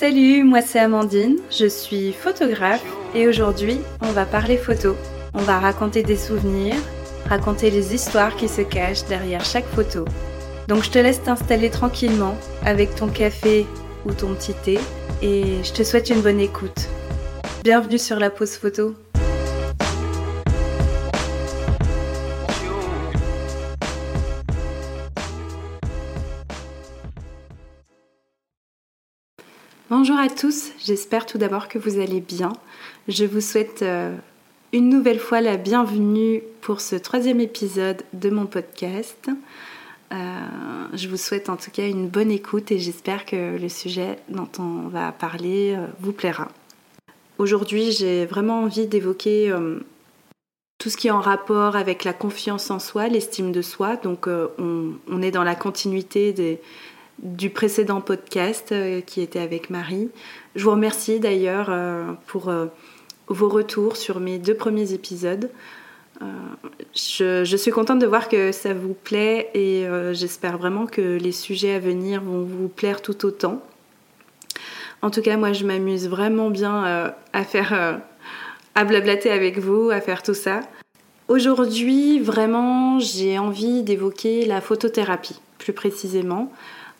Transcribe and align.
Salut, 0.00 0.44
moi 0.44 0.62
c'est 0.62 0.78
Amandine, 0.78 1.36
je 1.50 1.66
suis 1.66 2.14
photographe 2.14 2.82
et 3.14 3.28
aujourd'hui 3.28 3.80
on 4.00 4.12
va 4.12 4.24
parler 4.24 4.56
photo. 4.56 4.96
On 5.34 5.42
va 5.42 5.58
raconter 5.58 6.02
des 6.02 6.16
souvenirs, 6.16 6.76
raconter 7.28 7.70
les 7.70 7.94
histoires 7.94 8.34
qui 8.34 8.48
se 8.48 8.62
cachent 8.62 9.04
derrière 9.04 9.44
chaque 9.44 9.66
photo. 9.66 10.06
Donc 10.68 10.84
je 10.84 10.90
te 10.90 10.98
laisse 10.98 11.22
t'installer 11.22 11.68
tranquillement 11.68 12.34
avec 12.64 12.94
ton 12.94 13.08
café 13.08 13.66
ou 14.06 14.14
ton 14.14 14.32
petit 14.32 14.54
thé 14.54 14.78
et 15.20 15.62
je 15.62 15.72
te 15.74 15.82
souhaite 15.82 16.08
une 16.08 16.22
bonne 16.22 16.40
écoute. 16.40 16.88
Bienvenue 17.62 17.98
sur 17.98 18.18
la 18.18 18.30
pause 18.30 18.56
photo. 18.56 18.94
Bonjour 29.90 30.20
à 30.20 30.28
tous, 30.28 30.70
j'espère 30.78 31.26
tout 31.26 31.36
d'abord 31.36 31.66
que 31.66 31.76
vous 31.76 31.98
allez 31.98 32.20
bien. 32.20 32.52
Je 33.08 33.24
vous 33.24 33.40
souhaite 33.40 33.82
euh, 33.82 34.14
une 34.72 34.88
nouvelle 34.88 35.18
fois 35.18 35.40
la 35.40 35.56
bienvenue 35.56 36.44
pour 36.60 36.80
ce 36.80 36.94
troisième 36.94 37.40
épisode 37.40 38.04
de 38.12 38.30
mon 38.30 38.46
podcast. 38.46 39.28
Euh, 40.12 40.16
je 40.92 41.08
vous 41.08 41.16
souhaite 41.16 41.48
en 41.48 41.56
tout 41.56 41.72
cas 41.72 41.88
une 41.88 42.06
bonne 42.06 42.30
écoute 42.30 42.70
et 42.70 42.78
j'espère 42.78 43.26
que 43.26 43.58
le 43.58 43.68
sujet 43.68 44.20
dont 44.28 44.48
on 44.60 44.86
va 44.86 45.10
parler 45.10 45.74
euh, 45.76 45.86
vous 45.98 46.12
plaira. 46.12 46.46
Aujourd'hui, 47.38 47.90
j'ai 47.90 48.26
vraiment 48.26 48.60
envie 48.60 48.86
d'évoquer 48.86 49.52
tout 50.78 50.88
ce 50.88 50.96
qui 50.96 51.08
est 51.08 51.10
en 51.10 51.20
rapport 51.20 51.74
avec 51.74 52.04
la 52.04 52.12
confiance 52.12 52.70
en 52.70 52.78
soi, 52.78 53.08
l'estime 53.08 53.50
de 53.50 53.62
soi. 53.62 53.96
Donc, 53.96 54.28
on, 54.28 54.92
on, 55.08 55.22
est 55.22 55.30
dans 55.32 55.42
la 55.42 55.56
continuité 55.56 56.32
des 56.32 56.60
du 57.22 57.50
précédent 57.50 58.00
podcast 58.00 58.72
euh, 58.72 59.00
qui 59.00 59.20
était 59.20 59.40
avec 59.40 59.70
Marie. 59.70 60.08
Je 60.56 60.64
vous 60.64 60.70
remercie 60.70 61.20
d'ailleurs 61.20 61.68
euh, 61.70 62.12
pour 62.26 62.48
euh, 62.48 62.66
vos 63.28 63.48
retours 63.48 63.96
sur 63.96 64.20
mes 64.20 64.38
deux 64.38 64.54
premiers 64.54 64.92
épisodes. 64.92 65.50
Je, 66.94 67.56
suis 67.56 67.70
contente 67.70 67.98
de 67.98 68.06
voir 68.06 68.28
que 68.28 68.52
ça 68.52 68.74
vous 68.74 68.92
plaît 68.92 69.48
et 69.54 69.86
j'espère 70.12 70.58
vraiment 70.58 70.84
que 70.84 71.16
les 71.16 71.32
sujets 71.32 71.72
à 71.72 71.78
venir 71.78 72.20
vont 72.20 72.42
vous 72.42 72.68
plaire 72.68 73.00
tout 73.00 73.24
autant. 73.24 73.62
En 75.00 75.08
tout 75.08 75.22
cas, 75.22 75.38
moi, 75.38 75.54
je 75.54 75.64
m'amuse 75.64 76.10
vraiment 76.10 76.50
bien 76.50 77.14
à 77.32 77.44
faire, 77.44 78.02
à 78.74 78.84
blablater 78.84 79.30
avec 79.30 79.58
vous, 79.58 79.88
à 79.88 80.02
faire 80.02 80.22
tout 80.22 80.34
ça. 80.34 80.60
Aujourd'hui, 81.28 82.20
vraiment, 82.20 82.98
j'ai 82.98 83.38
envie 83.38 83.82
d'évoquer 83.82 84.44
la 84.44 84.60
photothérapie, 84.60 85.40
plus 85.56 85.72
précisément. 85.72 86.52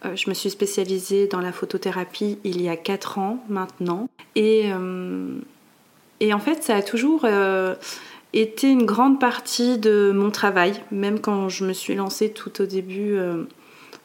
Euh, 0.05 0.17
je 0.17 0.29
me 0.31 0.34
suis 0.34 0.51
spécialisée 0.51 1.27
dans 1.27 1.41
la 1.41 1.53
photothérapie 1.53 2.39
il 2.45 2.62
y 2.62 2.69
a 2.69 2.77
4 2.77 3.19
ans 3.19 3.45
maintenant. 3.48 4.09
Et, 4.34 4.70
euh, 4.73 5.39
et 6.20 6.33
en 6.33 6.39
fait, 6.39 6.62
ça 6.62 6.77
a 6.77 6.83
toujours 6.83 7.23
euh, 7.25 7.75
été 8.33 8.69
une 8.69 8.87
grande 8.87 9.20
partie 9.20 9.79
de 9.79 10.12
mon 10.15 10.31
travail, 10.31 10.75
même 10.91 11.20
quand 11.20 11.48
je 11.48 11.65
me 11.65 11.73
suis 11.73 11.95
lancée 11.95 12.31
tout 12.31 12.62
au 12.62 12.67
début 12.67 13.19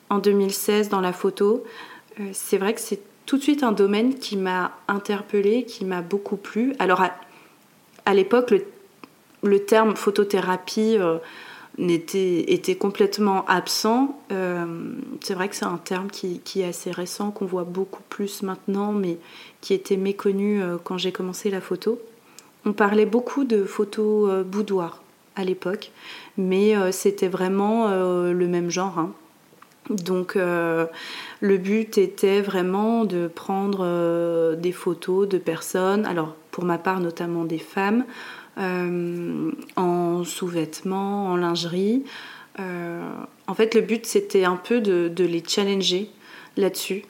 en 0.10 0.18
2016 0.18 0.90
dans 0.90 1.02
la 1.02 1.14
photo. 1.14 1.64
c'est 2.34 2.58
vrai 2.58 2.74
que 2.74 2.82
c'est 2.82 3.00
tout 3.26 3.38
de 3.38 3.44
suite 3.44 3.64
un 3.64 3.72
domaine 3.72 4.16
qui 4.16 4.38
m'a 4.38 4.72
interpellée, 4.88 5.64
qui 5.64 5.86
m'a 5.86 6.02
beaucoup 6.02 6.38
plu. 6.38 6.76
Alors 6.80 7.04
à, 8.06 8.14
l'époque, 8.14 8.52
le, 8.52 8.66
le, 9.44 9.60
terme 9.66 9.96
photothérapie 9.96 10.98
était, 11.78 12.76
complètement 12.76 13.46
absent. 13.46 14.20
Euh, 14.32 14.66
c'est 15.22 15.34
vrai 15.34 15.50
que 15.50 15.56
c'est 15.56 15.66
un 15.66 15.78
terme 15.78 16.10
qui, 16.10 16.42
est 16.62 16.66
assez 16.66 16.92
récent, 16.92 17.32
qu'on 17.32 17.46
voit 17.46 17.64
beaucoup 17.64 18.04
plus 18.10 18.44
maintenant, 18.44 18.92
mais 18.92 19.18
qui 19.62 19.74
était 19.74 19.98
méconnu 19.98 20.62
euh, 20.62 20.78
quand 20.84 20.98
j'ai 20.98 21.12
commencé 21.12 21.50
la 21.50 21.62
photo. 21.62 22.00
On 22.66 22.74
parlait 22.74 23.06
beaucoup 23.06 23.44
de 23.44 23.64
photos 23.64 24.30
euh, 24.30 24.44
boudoir 24.44 25.02
à 25.36 25.44
l'époque, 25.44 25.92
mais 26.38 26.76
c'était 26.94 27.28
vraiment 27.28 27.90
le 27.90 28.48
même 28.48 28.70
genre. 28.70 29.00
Hein. 29.00 29.12
Donc 29.90 30.36
le 30.36 31.58
but 31.58 31.98
était 31.98 32.40
vraiment 32.40 33.04
de 33.04 33.28
prendre 33.28 34.56
des 34.56 34.72
photos 34.72 35.28
de 35.28 35.38
personnes, 35.38 36.06
alors 36.06 36.36
pour 36.52 36.64
ma 36.64 36.78
part 36.78 37.02
notamment 37.02 37.44
des 37.44 37.58
femmes, 37.58 38.06
en 38.58 40.24
sous-vêtements, 40.24 41.28
en 41.28 41.36
lingerie. 41.36 42.04
Euh, 42.60 43.02
en 43.48 43.54
fait, 43.54 43.76
le 43.76 43.82
but, 43.82 44.06
c'était 44.06 44.46
un 44.46 44.56
peu 44.56 44.82
de, 44.82 45.24
les 45.24 45.44
challenger 45.46 46.10
là-dessus, 46.58 47.04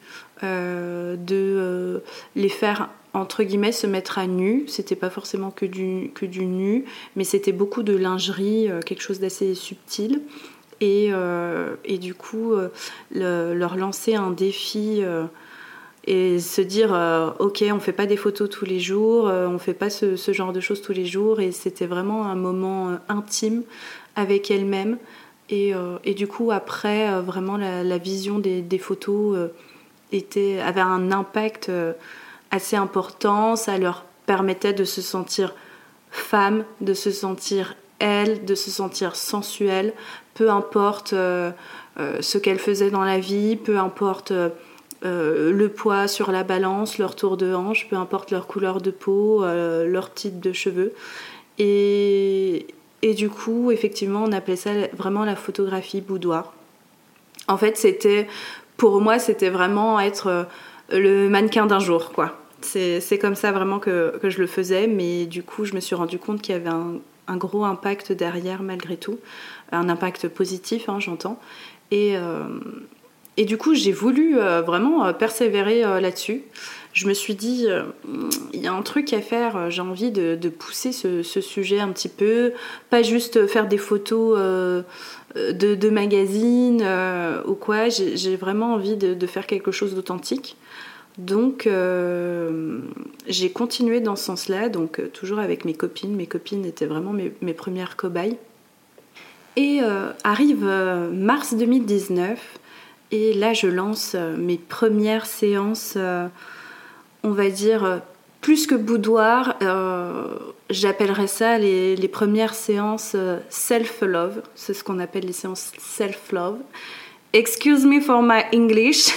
euh, 0.43 1.15
de 1.15 2.01
les 2.35 2.49
faire 2.49 2.89
entre 3.13 3.43
guillemets 3.43 3.71
se 3.71 3.87
mettre 3.87 4.17
à 4.17 4.27
nu. 4.27 4.65
C'était 4.67 4.95
pas 4.95 5.09
forcément 5.09 5.51
que 5.51 5.65
du, 5.65 6.11
que 6.13 6.25
du 6.25 6.45
nu, 6.45 6.85
mais 7.15 7.23
c'était 7.23 7.53
beaucoup 7.53 7.83
de 7.83 7.95
lingerie, 7.95 8.69
quelque 8.85 9.01
chose 9.01 9.19
d'assez 9.19 9.55
subtil. 9.55 10.21
Et, 10.81 11.11
et, 11.85 11.97
du 11.97 12.13
coup, 12.13 12.53
leur 13.11 13.77
lancer 13.77 14.15
un 14.15 14.31
défi 14.31 15.01
et 16.05 16.39
se 16.39 16.61
dire 16.61 16.93
euh, 16.93 17.31
ok 17.39 17.63
on 17.71 17.79
fait 17.79 17.91
pas 17.91 18.05
des 18.05 18.17
photos 18.17 18.49
tous 18.49 18.65
les 18.65 18.79
jours 18.79 19.27
euh, 19.27 19.47
on 19.47 19.57
fait 19.57 19.73
pas 19.73 19.89
ce, 19.89 20.15
genre 20.15 20.53
de 20.53 20.59
choses 20.59 20.81
tous 20.81 20.93
les 20.93 21.05
jours. 21.05 21.39
Et 21.39 21.51
c'était 21.51 21.87
vraiment 21.87 22.25
un 22.25 22.35
moment 22.35 22.89
euh, 22.89 22.95
intime 23.09 23.63
avec 24.15 24.51
elle-même. 24.51 24.97
Et, 25.49 25.73
et, 26.03 26.15
du 26.15 26.25
coup 26.25 26.49
après 26.51 27.21
vraiment 27.21 27.55
la, 27.55 27.97
vision 27.99 28.39
des, 28.39 28.63
des 28.63 28.79
photos 28.79 29.37
était, 30.11 30.59
avait 30.59 30.81
un 30.81 31.11
impact 31.11 31.69
assez 32.49 32.75
important. 32.75 33.55
Ça 33.55 33.77
leur 33.77 34.05
permettait 34.25 34.73
de 34.73 34.83
se 34.83 35.03
sentir 35.03 35.53
femme 36.09 36.63
de 36.81 36.95
se 36.95 37.11
sentir 37.11 37.75
elle 37.99 38.43
de 38.45 38.55
se 38.55 38.71
sentir 38.71 39.15
sensuelle. 39.15 39.93
Peu 40.33 40.49
importe 40.49 41.11
ce 41.11 42.37
qu'elle 42.39 42.57
faisait 42.57 42.89
dans 42.89 43.03
la 43.03 43.19
vie 43.19 43.55
peu 43.55 43.77
importe 43.77 44.33
euh, 45.03 45.51
le 45.51 45.69
poids 45.69 46.07
sur 46.07 46.31
la 46.31 46.43
balance, 46.43 46.97
leur 46.97 47.15
tour 47.15 47.37
de 47.37 47.53
hanche, 47.53 47.87
peu 47.89 47.95
importe 47.95 48.31
leur 48.31 48.47
couleur 48.47 48.81
de 48.81 48.91
peau, 48.91 49.43
euh, 49.43 49.85
leur 49.85 50.13
type 50.13 50.39
de 50.39 50.53
cheveux. 50.53 50.93
Et, 51.57 52.65
et, 53.01 53.13
du 53.13 53.29
coup, 53.29 53.71
effectivement, 53.71 54.23
on 54.23 54.31
appelait 54.31 54.55
ça 54.55 54.71
vraiment 54.93 55.25
la 55.25 55.35
photographie 55.35 56.01
boudoir. 56.01 56.53
En 57.47 57.57
fait, 57.57 57.77
c'était, 57.77 58.27
pour 58.77 58.99
moi, 59.01 59.19
c'était 59.19 59.49
vraiment 59.49 59.99
être 59.99 60.27
euh, 60.27 60.43
le 60.91 61.29
mannequin 61.29 61.65
d'un 61.65 61.79
jour, 61.79 62.11
quoi. 62.11 62.39
C'est 62.61 63.19
comme 63.19 63.35
ça 63.35 63.51
vraiment 63.51 63.77
que, 63.77 64.17
que, 64.19 64.31
je 64.31 64.39
le 64.39 64.47
faisais, 64.47 64.87
mais 64.87 65.27
du 65.27 65.43
coup, 65.43 65.65
je 65.65 65.75
me 65.75 65.79
suis 65.79 65.93
rendu 65.93 66.17
compte 66.17 66.41
qu'il 66.41 66.55
y 66.55 66.57
avait 66.57 66.71
un, 67.27 67.37
gros 67.37 67.63
impact 67.63 68.11
derrière, 68.11 68.63
malgré 68.63 68.97
tout. 68.97 69.19
Un 69.71 69.87
impact 69.87 70.29
positif, 70.29 70.89
hein, 70.89 70.99
j'entends. 70.99 71.39
Et, 71.91 72.15
et 73.37 73.45
du 73.45 73.57
coup, 73.57 73.73
j'ai 73.73 73.91
voulu 73.91 74.39
euh, 74.39 74.61
vraiment 74.61 75.05
euh, 75.05 75.13
persévérer 75.13 75.83
euh, 75.83 75.99
là-dessus. 75.99 76.43
Je 76.93 77.07
me 77.07 77.13
suis 77.13 77.35
dit, 77.35 77.67
il 78.53 78.61
y 78.61 78.67
a 78.67 78.73
un 78.73 78.81
truc 78.81 79.11
à 79.11 79.19
faire, 79.19 79.69
j'ai 79.69 79.81
envie 79.81 80.11
de, 80.11 80.47
pousser 80.47 80.93
ce, 80.93 81.23
sujet 81.41 81.81
un 81.81 81.89
petit 81.89 82.07
peu, 82.07 82.53
pas 82.89 83.01
juste 83.01 83.47
faire 83.47 83.67
des 83.67 83.77
photos 83.77 84.39
de, 85.35 85.89
magazines 85.89 86.81
ou 87.45 87.53
quoi, 87.55 87.89
j'ai 87.89 88.37
vraiment 88.37 88.75
envie 88.75 88.95
de, 88.95 89.27
faire 89.27 89.45
quelque 89.45 89.71
chose 89.71 89.93
d'authentique. 89.93 90.55
Donc 91.17 91.67
j'ai 93.27 93.49
continué 93.49 93.99
dans 93.99 94.15
ce 94.15 94.23
sens-là, 94.23 94.69
donc 94.69 95.01
toujours 95.11 95.39
avec 95.39 95.65
mes 95.65 95.73
copines. 95.73 96.15
Mes 96.15 96.27
copines 96.27 96.63
étaient 96.63 96.85
vraiment 96.85 97.11
mes, 97.11 97.33
mes 97.41 97.53
premières 97.53 97.97
cobayes. 97.97 98.37
Et 99.57 99.81
arrive 100.23 100.63
mars 101.11 101.55
2019, 101.55 102.39
et 103.11 103.33
là, 103.33 103.53
je 103.53 103.67
lance 103.67 104.13
euh, 104.15 104.35
mes 104.35 104.57
premières 104.57 105.25
séances, 105.25 105.93
euh, 105.95 106.27
on 107.23 107.31
va 107.31 107.49
dire, 107.49 107.83
euh, 107.83 107.97
plus 108.41 108.67
que 108.67 108.75
boudoir, 108.75 109.57
j'appellerais 110.69 111.25
ça 111.25 111.57
les, 111.57 112.07
premières 112.07 112.53
séances 112.53 113.15
self-love. 113.49 114.43
C'est 114.53 114.75
ce 114.75 114.83
qu'on 114.83 114.99
appelle 114.99 115.25
les 115.25 115.33
séances 115.33 115.71
self-love. 115.79 116.59
Excuse 117.33 117.87
me 117.87 117.99
for 118.01 118.21
my 118.21 118.43
English. 118.53 119.07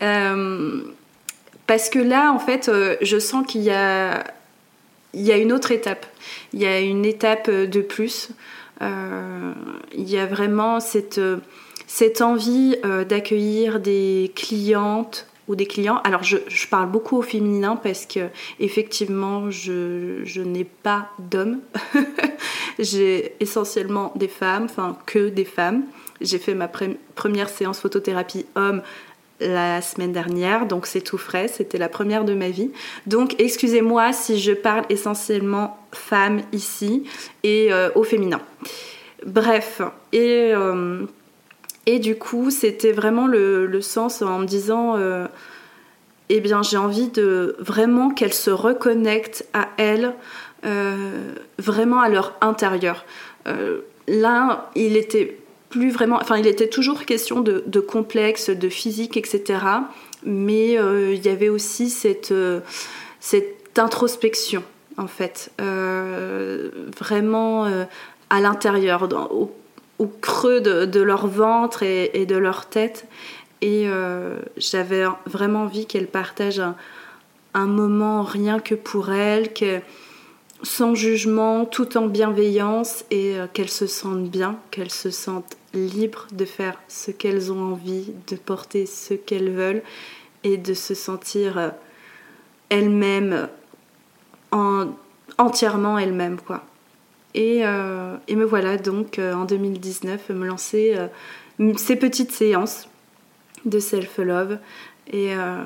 parce 1.68 1.90
que 1.90 2.00
là, 2.00 2.32
en 2.32 2.40
fait, 2.40 2.68
je 3.02 3.18
sens 3.20 3.46
qu'il 3.46 3.60
y 3.60 3.70
a, 3.70 4.24
il 5.14 5.22
y 5.22 5.30
a 5.30 5.36
une 5.36 5.52
autre 5.52 5.70
étape. 5.70 6.06
Il 6.52 6.58
y 6.58 6.66
a 6.66 6.80
une 6.80 7.04
étape 7.04 7.48
de 7.48 7.80
plus. 7.82 8.30
il 8.80 10.10
y 10.10 10.18
a 10.18 10.26
vraiment 10.26 10.80
cette 10.80 11.20
cette 11.92 12.20
envie 12.20 12.76
euh, 12.84 13.04
d'accueillir 13.04 13.80
des 13.80 14.30
clientes 14.36 15.26
ou 15.48 15.56
des 15.56 15.66
clients. 15.66 16.00
Alors 16.04 16.22
je, 16.22 16.36
parle 16.70 16.88
beaucoup 16.88 17.16
au 17.16 17.22
féminin 17.22 17.74
parce 17.74 18.06
que 18.06 18.28
effectivement 18.60 19.50
je, 19.50 20.40
n'ai 20.40 20.62
pas 20.62 21.08
d'hommes. 21.18 21.58
J'ai 22.78 23.34
essentiellement 23.40 24.12
des 24.14 24.28
femmes, 24.28 24.66
enfin 24.66 24.96
que 25.04 25.30
des 25.30 25.44
femmes. 25.44 25.82
J'ai 26.20 26.38
fait 26.38 26.54
ma 26.54 26.68
première 26.68 27.48
séance 27.48 27.80
photothérapie 27.80 28.46
homme 28.54 28.82
la 29.40 29.82
semaine 29.82 30.12
dernière, 30.12 30.66
donc 30.66 30.86
c'est 30.86 31.00
tout 31.00 31.18
frais, 31.18 31.48
c'était 31.48 31.78
la 31.78 31.88
première 31.88 32.24
de 32.24 32.34
ma 32.34 32.50
vie. 32.50 32.70
Donc 33.08 33.34
excusez-moi 33.40 34.12
si 34.12 34.38
je 34.38 34.52
parle 34.52 34.84
essentiellement 34.90 35.76
femme 35.90 36.42
ici 36.52 37.02
et 37.42 37.70
au 37.96 38.04
féminin. 38.04 38.40
Bref, 39.26 39.82
et, 40.12 40.54
et 41.86 41.98
du 41.98 42.16
coup 42.16 42.50
c'était 42.50 42.92
vraiment 42.92 43.26
le, 43.26 43.66
le, 43.66 43.80
sens 43.80 44.22
en 44.22 44.40
me 44.40 44.46
disant 44.46 44.96
eh 46.30 46.40
bien 46.40 46.62
j'ai 46.62 46.76
envie 46.76 47.08
de 47.08 47.56
vraiment 47.58 48.10
qu'elles 48.10 48.32
se 48.32 48.50
reconnectent 48.50 49.44
à 49.52 49.68
elles, 49.76 50.14
euh, 50.64 51.34
vraiment 51.58 52.00
à 52.00 52.08
leur 52.08 52.36
intérieur. 52.40 53.04
Euh, 53.48 53.80
là, 54.06 54.70
il 54.76 54.96
était 54.96 55.36
plus 55.70 55.90
vraiment, 55.90 56.18
enfin 56.20 56.38
il 56.38 56.46
était 56.46 56.68
toujours 56.68 57.04
question 57.04 57.40
de, 57.40 57.64
de 57.66 57.80
complexe, 57.80 58.48
de 58.48 58.68
physique, 58.68 59.16
etc. 59.16 59.58
Mais 60.24 60.78
euh, 60.78 61.12
il 61.12 61.24
y 61.24 61.28
avait 61.28 61.48
aussi 61.48 61.90
cette, 61.90 62.32
cette 63.18 63.78
introspection 63.78 64.62
en 64.96 65.08
fait, 65.08 65.50
vraiment 65.58 67.64
à 68.28 68.40
l'intérieur, 68.40 69.08
au, 69.32 69.50
au, 70.00 70.06
creux 70.06 70.60
de, 70.60 71.00
leur 71.00 71.26
ventre 71.26 71.82
et, 71.82 72.10
et 72.14 72.26
de 72.26 72.36
leur 72.36 72.66
tête. 72.66 73.06
Et 73.60 73.84
euh, 73.86 74.38
j'avais 74.56 75.04
vraiment 75.26 75.62
envie 75.64 75.86
qu'elle 75.86 76.06
partage 76.06 76.60
un, 77.54 77.66
moment 77.66 78.22
rien 78.22 78.58
que 78.58 78.74
pour 78.74 79.10
elle, 79.10 79.52
que, 79.52 79.80
sans 80.62 80.94
jugement, 80.94 81.66
tout 81.66 81.96
en 81.98 82.06
bienveillance, 82.06 83.04
et 83.10 83.38
euh, 83.38 83.46
qu'elles 83.52 83.70
se 83.70 83.86
sentent 83.86 84.30
bien, 84.30 84.58
qu'elles 84.70 84.90
se 84.90 85.10
sentent 85.10 85.56
libres 85.74 86.26
de 86.32 86.44
faire 86.44 86.80
ce 86.88 87.10
qu'elles 87.10 87.52
ont 87.52 87.72
envie, 87.72 88.12
de 88.28 88.36
porter 88.36 88.86
ce 88.86 89.14
qu'elles 89.14 89.50
veulent, 89.50 89.82
et 90.42 90.56
de 90.56 90.72
se 90.72 90.94
sentir 90.94 91.58
euh, 91.58 91.68
elles-mêmes, 92.70 93.48
entièrement 95.38 95.98
elles-mêmes. 95.98 96.40
quoi. 96.40 96.64
Et, 97.34 97.60
et, 97.60 98.36
me 98.36 98.44
voilà 98.44 98.76
donc 98.76 99.18
en 99.20 99.44
2019 99.44 100.30
me 100.30 100.46
lancer 100.46 100.96
ces 101.76 101.96
petites 101.96 102.32
séances 102.32 102.88
de 103.64 103.78
self-love. 103.78 104.58
Et, 105.08 105.34
euh, 105.34 105.62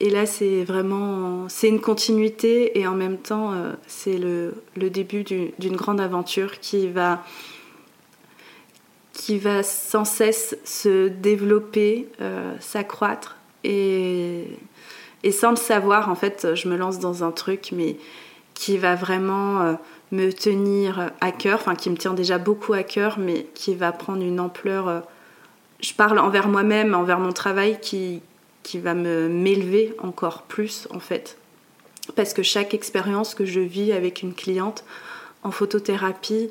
et, 0.00 0.10
là, 0.10 0.26
c'est 0.26 0.64
vraiment 0.64 1.48
c'est 1.48 1.68
une 1.68 1.80
continuité 1.80 2.78
et 2.78 2.86
en 2.86 2.94
même 2.94 3.18
temps, 3.18 3.52
euh, 3.52 3.72
c'est 3.86 4.18
le, 4.18 4.54
début 4.76 5.24
d'une 5.24 5.76
grande 5.76 6.00
aventure 6.00 6.60
qui 6.60 6.88
va, 6.88 7.24
qui 9.12 9.38
va 9.38 9.62
sans 9.62 10.04
cesse 10.04 10.56
se 10.64 11.08
développer, 11.08 12.08
euh, 12.20 12.54
s'accroître. 12.60 13.36
Et, 13.62 14.46
et 15.22 15.32
sans 15.32 15.50
le 15.50 15.56
savoir, 15.56 16.08
en 16.08 16.14
fait, 16.14 16.54
je 16.54 16.68
me 16.68 16.76
lance 16.76 16.98
dans 16.98 17.24
un 17.24 17.30
truc, 17.30 17.70
mais 17.72 17.96
qui 18.54 18.78
va 18.78 18.94
vraiment 18.94 19.78
me 20.12 20.32
tenir 20.32 21.12
à 21.20 21.32
cœur, 21.32 21.58
enfin 21.60 21.74
qui 21.74 21.90
me 21.90 21.96
tient 21.96 22.14
déjà 22.14 22.38
beaucoup 22.38 22.72
à 22.72 22.82
cœur, 22.82 23.18
mais 23.18 23.46
qui 23.54 23.74
va 23.74 23.92
prendre 23.92 24.22
une 24.22 24.40
ampleur 24.40 25.04
je 25.82 25.94
parle 25.94 26.18
envers 26.18 26.48
moi-même, 26.48 26.94
envers 26.94 27.18
mon 27.18 27.32
travail 27.32 27.78
qui, 27.80 28.22
qui 28.62 28.78
va 28.78 28.94
me 28.94 29.28
m'élever 29.28 29.94
encore 29.98 30.42
plus 30.42 30.88
en 30.90 31.00
fait. 31.00 31.38
Parce 32.16 32.34
que 32.34 32.42
chaque 32.42 32.74
expérience 32.74 33.34
que 33.34 33.44
je 33.44 33.60
vis 33.60 33.92
avec 33.92 34.22
une 34.22 34.34
cliente 34.34 34.84
en 35.42 35.50
photothérapie, 35.50 36.50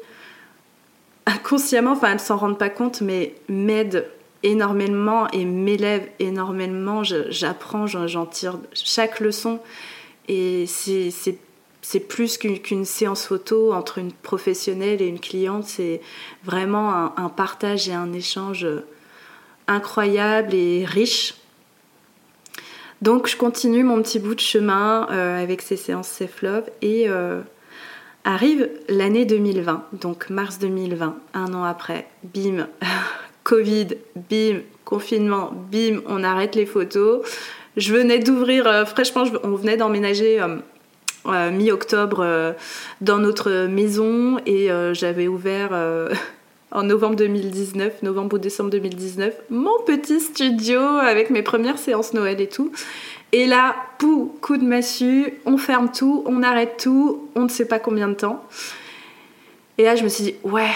inconsciemment, 1.25 1.91
enfin 1.91 2.13
elles 2.13 2.19
s'en 2.19 2.37
rendent 2.37 2.57
pas 2.57 2.69
compte, 2.69 3.01
mais 3.01 3.35
m'aide 3.47 4.09
énormément 4.41 5.27
et 5.31 5.45
m'élève 5.45 6.07
énormément. 6.19 7.03
J'apprends, 7.03 7.87
j'en 7.87 8.25
tire 8.25 8.57
chaque 8.73 9.19
leçon. 9.19 9.59
Et 10.27 10.65
c'est 10.67 11.37
plus 12.07 12.37
qu'une 12.37 12.85
séance 12.85 13.25
photo 13.25 13.73
entre 13.73 13.97
une 13.97 14.11
professionnelle 14.11 15.01
et 15.01 15.07
une 15.07 15.19
cliente. 15.19 15.65
C'est 15.65 16.01
vraiment 16.43 17.17
un, 17.17 17.29
partage 17.29 17.89
et 17.89 17.93
un 17.93 18.13
échange 18.13 18.67
incroyable 19.67 20.53
et 20.53 20.85
riche. 20.85 21.35
Donc 23.01 23.27
je 23.27 23.37
continue 23.37 23.83
mon 23.83 24.01
petit 24.01 24.19
bout 24.19 24.35
de 24.35 24.41
chemin 24.41 25.07
euh, 25.09 25.41
avec 25.41 25.61
ces 25.61 25.77
séances 25.77 26.09
Safe 26.09 26.41
Love 26.41 26.63
et 26.81 27.05
euh, 27.07 27.39
arrive 28.25 28.69
l'année 28.89 29.23
2020, 29.23 29.85
donc 29.93 30.29
mars 30.29 30.59
2020, 30.59 31.15
un 31.33 31.53
an 31.53 31.63
après, 31.63 32.09
bim, 32.23 32.67
Covid, 33.45 33.87
bim, 34.29 34.59
confinement, 34.83 35.53
bim, 35.71 36.01
on 36.07 36.23
arrête 36.25 36.55
les 36.55 36.65
photos. 36.65 37.25
Je 37.77 37.93
venais 37.93 38.19
d'ouvrir, 38.19 38.67
euh, 38.67 38.83
fraîchement, 38.83 39.23
on 39.43 39.55
venait 39.55 39.77
d'emménager 39.77 40.43
mi-octobre 41.25 42.55
dans 43.01 43.17
notre 43.17 43.67
maison 43.67 44.39
et 44.45 44.69
j'avais 44.93 45.27
ouvert 45.27 45.71
en 46.71 46.83
novembre 46.83 47.15
2019, 47.15 48.03
novembre 48.03 48.35
ou 48.35 48.39
décembre 48.39 48.69
2019, 48.69 49.33
mon 49.49 49.79
petit 49.85 50.19
studio 50.19 50.79
avec 50.79 51.29
mes 51.29 51.41
premières 51.41 51.79
séances 51.79 52.13
Noël 52.13 52.39
et 52.41 52.47
tout. 52.47 52.71
Et 53.31 53.45
là, 53.45 53.75
pou, 53.99 54.35
coup 54.41 54.57
de 54.57 54.65
massue, 54.65 55.33
on 55.45 55.57
ferme 55.57 55.91
tout, 55.91 56.23
on 56.25 56.41
arrête 56.41 56.77
tout, 56.77 57.29
on 57.35 57.43
ne 57.43 57.49
sait 57.49 57.67
pas 57.67 57.79
combien 57.79 58.07
de 58.07 58.15
temps. 58.15 58.43
Et 59.77 59.83
là, 59.83 59.95
je 59.95 60.03
me 60.03 60.09
suis 60.09 60.23
dit, 60.23 60.35
ouais, 60.43 60.71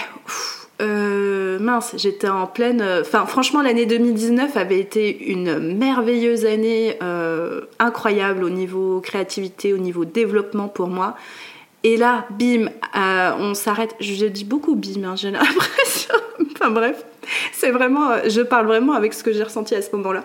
euh, 0.80 1.58
mince, 1.58 1.94
j'étais 1.96 2.28
en 2.28 2.46
pleine. 2.46 2.80
Euh, 2.80 3.02
enfin, 3.02 3.26
franchement, 3.26 3.62
l'année 3.62 3.86
2019 3.86 4.56
avait 4.56 4.80
été 4.80 5.26
une 5.30 5.76
merveilleuse 5.76 6.44
année, 6.46 6.98
euh, 7.02 7.62
incroyable 7.78 8.44
au 8.44 8.50
niveau 8.50 9.00
créativité, 9.00 9.72
au 9.72 9.78
niveau 9.78 10.04
développement 10.04 10.68
pour 10.68 10.88
moi. 10.88 11.16
Et 11.84 11.96
là, 11.96 12.26
bim, 12.30 12.70
on 12.94 13.54
s'arrête. 13.54 13.94
Je 14.00 14.26
dis 14.26 14.44
beaucoup 14.44 14.74
bim, 14.74 15.04
hein, 15.04 15.16
j'ai 15.16 15.30
l'impression. 15.32 16.14
enfin 16.52 16.70
bref, 16.70 17.04
c'est 17.52 17.70
vraiment, 17.70 18.10
je 18.26 18.40
parle 18.40 18.66
vraiment 18.66 18.94
avec 18.94 19.14
ce 19.14 19.22
que 19.22 19.32
j'ai 19.32 19.42
ressenti 19.42 19.74
à 19.74 19.82
ce 19.82 19.94
moment-là. 19.94 20.24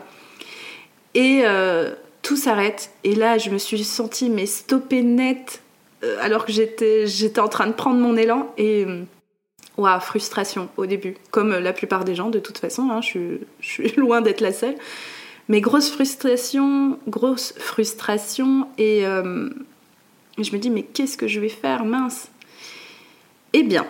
Et 1.16 1.44
tout 2.22 2.38
s'arrête. 2.38 2.92
Et 3.04 3.14
là, 3.14 3.38
je 3.38 3.50
me 3.50 3.58
suis 3.58 3.84
sentie 3.84 4.30
mais 4.30 4.46
stoppée 4.46 5.02
net, 5.02 5.62
alors 6.22 6.46
que 6.46 6.54
j'étais, 6.54 7.08
j'étais 7.08 7.42
en 7.42 7.50
train 7.50 7.68
de 7.68 7.74
prendre 7.74 8.00
mon 8.00 8.16
élan 8.16 8.54
et 8.58 8.86
frustration 10.00 10.70
au 10.78 10.86
début, 10.86 11.16
comme 11.32 11.52
la 11.52 11.74
plupart 11.74 12.06
des 12.06 12.16
gens 12.16 12.30
de 12.30 12.40
toute 12.40 12.58
façon. 12.58 12.90
Hein, 12.92 13.02
je, 13.02 13.38
suis 13.62 13.90
loin 13.98 14.22
d'être 14.22 14.42
la 14.42 14.52
seule. 14.52 14.76
Mais 15.48 15.62
grosse 15.62 15.90
frustration, 15.90 17.00
grosse 17.08 17.54
frustration 17.58 18.68
et 18.78 19.04
et 20.40 20.44
je 20.44 20.54
me 20.54 20.58
dis, 20.58 20.70
mais 20.70 20.84
qu'est-ce 20.84 21.18
que 21.18 21.28
je 21.28 21.42
vais 21.42 21.50
faire, 21.50 21.84
mince 21.84 22.32
Eh 23.52 23.62
bien, 23.62 23.86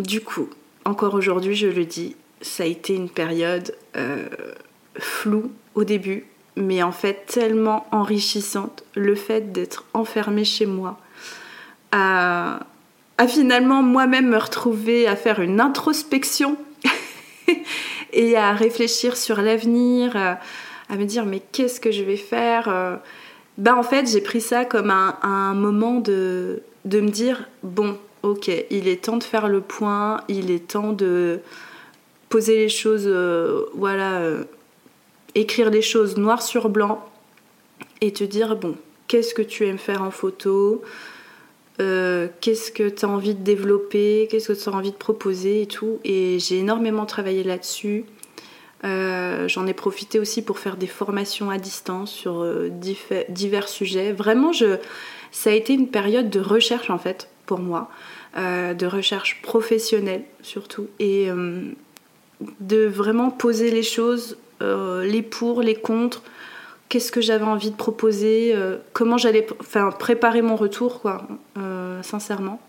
du 0.00 0.22
coup, 0.22 0.48
encore 0.86 1.12
aujourd'hui, 1.12 1.54
je 1.54 1.66
le 1.66 1.84
dis, 1.84 2.16
ça 2.40 2.62
a 2.62 2.66
été 2.66 2.94
une 2.94 3.10
période 3.10 3.76
euh, 3.96 4.26
floue 4.98 5.52
au 5.74 5.84
début, 5.84 6.24
mais 6.56 6.82
en 6.82 6.90
fait 6.90 7.26
tellement 7.26 7.86
enrichissante. 7.92 8.82
Le 8.94 9.14
fait 9.14 9.52
d'être 9.52 9.84
enfermée 9.92 10.46
chez 10.46 10.64
moi, 10.64 10.98
à, 11.92 12.60
finalement 13.26 13.82
moi-même 13.82 14.28
me 14.28 14.38
retrouver 14.38 15.06
à 15.06 15.16
faire 15.16 15.40
une 15.40 15.60
introspection 15.60 16.56
et 18.12 18.36
à 18.36 18.52
réfléchir 18.52 19.16
sur 19.16 19.42
l'avenir, 19.42 20.16
à, 20.16 20.38
me 20.96 21.04
dire 21.04 21.26
mais 21.26 21.42
qu'est-ce 21.52 21.80
que 21.80 21.90
je 21.90 22.02
vais 22.02 22.16
faire 22.16 22.68
euh, 22.68 22.96
bah 23.58 23.76
en 23.76 23.82
fait 23.82 24.08
j'ai 24.08 24.20
pris 24.20 24.40
ça 24.40 24.64
comme 24.64 24.90
un, 24.90 25.54
moment 25.54 26.00
de, 26.00 26.62
de, 26.84 27.00
me 27.00 27.08
dire 27.08 27.48
bon 27.62 27.98
ok 28.22 28.50
il 28.70 28.88
est 28.88 29.04
temps 29.04 29.16
de 29.16 29.24
faire 29.24 29.48
le 29.48 29.60
point, 29.60 30.22
il 30.28 30.50
est 30.50 30.68
temps 30.68 30.92
de 30.92 31.40
poser 32.30 32.56
les 32.56 32.68
choses, 32.68 33.06
euh, 33.06 33.66
voilà, 33.74 34.20
euh, 34.20 34.44
écrire 35.34 35.68
les 35.68 35.82
choses 35.82 36.16
noir 36.16 36.42
sur 36.42 36.70
blanc 36.70 37.04
et 38.00 38.12
te 38.12 38.24
dire 38.24 38.56
bon 38.56 38.76
qu'est-ce 39.08 39.34
que 39.34 39.42
tu 39.42 39.66
aimes 39.66 39.78
faire 39.78 40.02
en 40.02 40.10
photo, 40.10 40.82
euh, 41.80 42.28
qu'est-ce 42.40 42.70
que 42.70 42.88
tu 42.88 43.06
as 43.06 43.08
envie 43.08 43.34
de 43.34 43.42
développer, 43.42 44.28
qu'est-ce 44.30 44.52
que 44.52 44.62
tu 44.62 44.68
as 44.68 44.72
envie 44.72 44.90
de 44.90 44.96
proposer 44.96 45.62
et 45.62 45.66
tout. 45.66 45.98
Et 46.04 46.38
j'ai 46.38 46.58
énormément 46.58 47.06
travaillé 47.06 47.42
là-dessus. 47.42 48.04
Euh, 48.84 49.48
j'en 49.48 49.66
ai 49.66 49.74
profité 49.74 50.18
aussi 50.18 50.42
pour 50.42 50.58
faire 50.58 50.76
des 50.76 50.86
formations 50.86 51.50
à 51.50 51.58
distance 51.58 52.12
sur 52.12 52.42
euh, 52.42 52.70
divers 53.28 53.68
sujets. 53.68 54.12
Vraiment, 54.12 54.52
je, 54.52 54.76
ça 55.32 55.50
a 55.50 55.52
été 55.54 55.72
une 55.72 55.88
période 55.88 56.28
de 56.28 56.40
recherche 56.40 56.90
en 56.90 56.98
fait 56.98 57.28
pour 57.46 57.58
moi, 57.58 57.90
de 58.36 58.86
recherche 58.86 59.42
professionnelle 59.42 60.22
surtout, 60.40 60.86
et 61.00 61.28
de 62.60 62.86
vraiment 62.86 63.30
poser 63.30 63.72
les 63.72 63.82
choses, 63.82 64.38
les 64.60 65.22
pour, 65.22 65.60
les 65.60 65.74
contre, 65.74 66.22
qu'est-ce 66.90 67.10
que 67.10 67.22
j'avais 67.22 67.44
envie 67.44 67.70
de 67.70 67.76
proposer, 67.76 68.54
comment 68.92 69.16
j'allais 69.16 69.46
enfin, 69.60 69.90
préparer 69.90 70.42
mon 70.42 70.56
retour, 70.56 71.00
quoi, 71.00 71.26
sincèrement. 72.02 72.60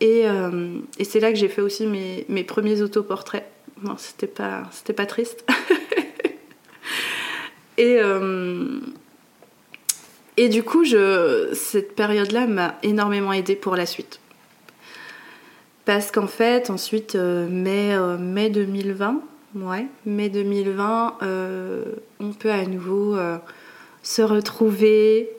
Et, 0.00 0.24
et 0.98 1.04
c'est 1.04 1.20
là 1.20 1.30
que 1.30 1.38
j'ai 1.38 1.48
fait 1.48 1.60
aussi 1.60 1.86
mes, 1.86 2.24
mes 2.28 2.42
premiers 2.42 2.82
autoportraits 2.82 3.44
c'était 3.96 4.26
pas, 4.26 4.62
c'était 4.72 4.92
pas 4.92 5.06
triste. 5.06 5.44
Et, 7.80 8.00
et 10.36 10.48
du 10.48 10.64
coup, 10.64 10.84
je, 10.84 11.50
cette 11.54 11.94
période-là 11.94 12.48
m'a 12.48 12.74
énormément 12.82 13.32
aidée 13.32 13.54
pour 13.54 13.76
la 13.76 13.86
suite. 13.86 14.18
Parce 15.84 16.10
qu'en 16.10 16.26
fait, 16.26 16.70
ensuite, 16.70 17.14
mai, 17.14 17.96
mai 18.18 18.50
2020, 18.50 19.20
ouais, 19.54 19.86
mai 20.06 20.28
2020, 20.28 21.18
on 22.20 22.32
peut 22.32 22.50
à 22.50 22.64
nouveau 22.66 23.16
se 24.02 24.22
retrouver, 24.22 25.30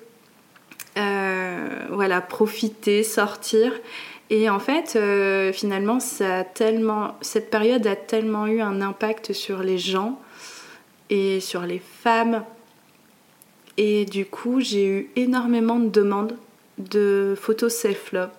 voilà, 0.95 2.21
profiter, 2.21 3.03
sortir. 3.03 3.73
Et 4.29 4.49
en 4.49 4.59
fait, 4.59 4.93
euh, 4.95 5.51
finalement, 5.51 5.99
cette 5.99 7.49
période 7.49 7.87
a 7.87 7.95
tellement 7.95 8.45
eu 8.45 8.61
un 8.61 8.81
impact 8.81 9.33
sur 9.33 9.63
les 9.63 9.77
gens 9.77 10.19
et 11.09 11.39
sur 11.39 11.61
les 11.61 11.79
femmes. 11.79 12.43
Et 13.77 14.05
du 14.05 14.25
coup, 14.25 14.59
j'ai 14.59 14.85
eu 14.85 15.09
énormément 15.15 15.79
de 15.79 15.89
demandes 15.89 16.37
de 16.77 17.35
photos 17.39 17.73
self-love. 17.73 18.29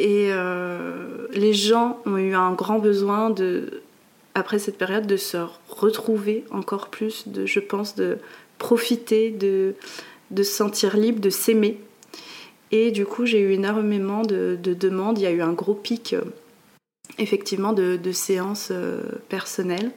Et 0.00 0.28
euh, 0.30 1.28
les 1.32 1.52
gens 1.52 1.98
ont 2.04 2.16
eu 2.16 2.34
un 2.34 2.52
grand 2.52 2.78
besoin 2.78 3.30
de, 3.30 3.82
après 4.38 4.58
cette 4.58 4.78
période, 4.78 5.06
de 5.06 5.16
se 5.16 5.36
retrouver 5.68 6.44
encore 6.50 6.88
plus, 6.88 7.28
de, 7.28 7.46
je 7.46 7.60
pense, 7.60 7.94
de 7.94 8.18
profiter, 8.58 9.30
de, 9.30 9.74
de 10.30 10.42
se 10.42 10.52
sentir 10.52 10.96
libre, 10.96 11.20
de 11.20 11.30
s'aimer. 11.30 11.78
Et 12.70 12.90
du 12.90 13.06
coup, 13.06 13.24
j'ai 13.24 13.40
eu 13.40 13.52
énormément 13.52 14.22
de, 14.22 14.58
demandes. 14.62 15.18
Il 15.18 15.22
y 15.22 15.26
a 15.26 15.30
eu 15.30 15.40
un 15.40 15.52
gros 15.52 15.74
pic, 15.74 16.12
euh, 16.12 16.22
effectivement, 17.18 17.72
de, 17.72 18.12
séances 18.12 18.68
euh, 18.70 19.02
personnelles. 19.28 19.90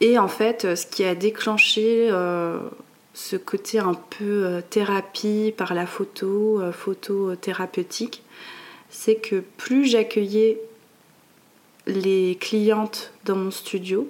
Et 0.00 0.18
en 0.18 0.28
fait, 0.28 0.64
euh, 0.64 0.76
ce 0.76 0.86
qui 0.86 1.04
a 1.04 1.14
déclenché 1.14 2.10
ce 3.14 3.36
côté 3.36 3.78
un 3.78 3.94
peu 3.94 4.60
thérapie 4.68 5.54
par 5.56 5.72
la 5.72 5.86
photo, 5.86 6.60
photo 6.72 7.34
thérapeutique, 7.34 8.22
c'est 8.90 9.16
que 9.16 9.42
plus 9.56 9.86
j'accueillais 9.86 10.60
les 11.86 12.36
clientes 12.40 13.12
dans 13.24 13.36
mon 13.36 13.50
studio, 13.50 14.08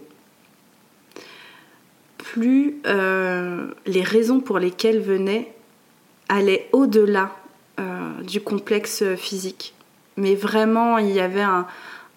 plus 2.19 2.77
les 2.85 4.03
raisons 4.03 4.41
pour 4.41 4.59
lesquelles 4.59 5.01
venaient 5.01 5.53
allait 6.29 6.69
au-delà 6.73 7.31
euh, 7.79 8.23
du 8.23 8.41
complexe 8.41 9.05
physique. 9.17 9.75
Mais 10.17 10.35
vraiment, 10.35 10.99
il 10.99 11.11
y 11.11 11.21
avait 11.21 11.43
un, 11.43 11.67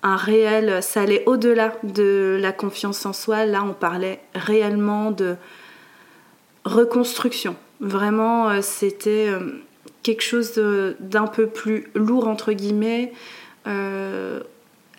réel, 0.04 0.82
ça 0.82 1.02
allait 1.02 1.24
au-delà 1.26 1.74
de 1.84 2.38
la 2.40 2.54
confiance 2.54 3.06
en 3.06 3.14
soi. 3.14 3.46
Là, 3.46 3.64
on 3.64 3.74
parlait 3.74 4.22
réellement 4.34 5.12
de 5.12 5.36
reconstruction. 6.64 7.58
Vraiment, 7.82 8.50
euh, 8.50 8.62
c'était 8.62 9.28
euh, 9.28 9.62
quelque 10.02 10.22
chose 10.22 10.54
d'un 11.00 11.28
peu 11.28 11.48
plus 11.48 11.90
lourd, 11.94 12.28
entre 12.28 12.54
guillemets. 12.54 13.12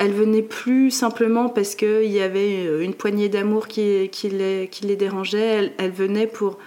Elle 0.00 0.12
venait 0.12 0.42
plus 0.42 0.90
simplement 0.90 1.48
parce 1.48 1.76
qu'il 1.76 2.10
y 2.10 2.20
avait 2.20 2.64
une 2.82 2.94
poignée 2.94 3.28
d'amour 3.28 3.68
qui, 3.68 4.10
les, 4.24 4.96
dérangeait. 4.96 5.72
Elle, 5.78 5.90
venait 5.92 6.26
pour 6.26 6.58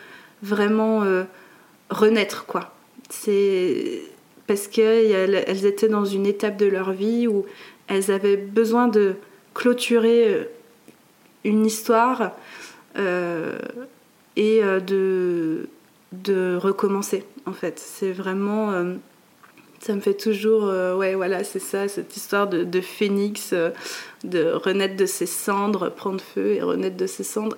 vraiment 0.42 1.04
renaître, 1.90 2.46
quoi. 2.46 2.74
C'est 3.10 4.04
parce 4.48 4.68
qu'elles 4.68 5.44
elles 5.48 5.66
étaient 5.66 5.90
dans 5.90 6.06
une 6.06 6.26
étape 6.26 6.58
de 6.58 6.68
leur 6.68 6.92
vie 6.92 7.28
où 7.28 7.46
elles 7.88 8.12
avaient 8.12 8.38
besoin 8.38 8.88
de 8.88 9.16
clôturer 9.54 10.28
euh, 10.28 10.44
une 11.44 11.66
histoire 11.66 12.32
euh, 12.98 13.58
et 14.36 14.64
euh, 14.64 14.80
de, 14.80 15.70
de 16.12 16.58
recommencer, 16.60 17.24
en 17.46 17.54
fait. 17.54 17.80
C'est 17.80 18.12
vraiment... 18.12 18.72
ça 19.86 19.94
me 19.94 20.00
fait 20.00 20.14
toujours... 20.14 20.64
ouais, 20.98 21.16
voilà, 21.16 21.44
c'est 21.44 21.60
ça, 21.60 21.88
cette 21.88 22.16
histoire 22.16 22.48
de, 22.48 22.82
phénix, 22.82 23.54
de 24.24 24.52
renaître 24.52 24.96
de 24.96 25.06
ses 25.06 25.26
cendres, 25.26 25.90
prendre 25.90 26.22
feu 26.22 26.54
et 26.54 26.62
renaître 26.62 26.98
de 26.98 27.08
ses 27.08 27.24
cendres. 27.24 27.56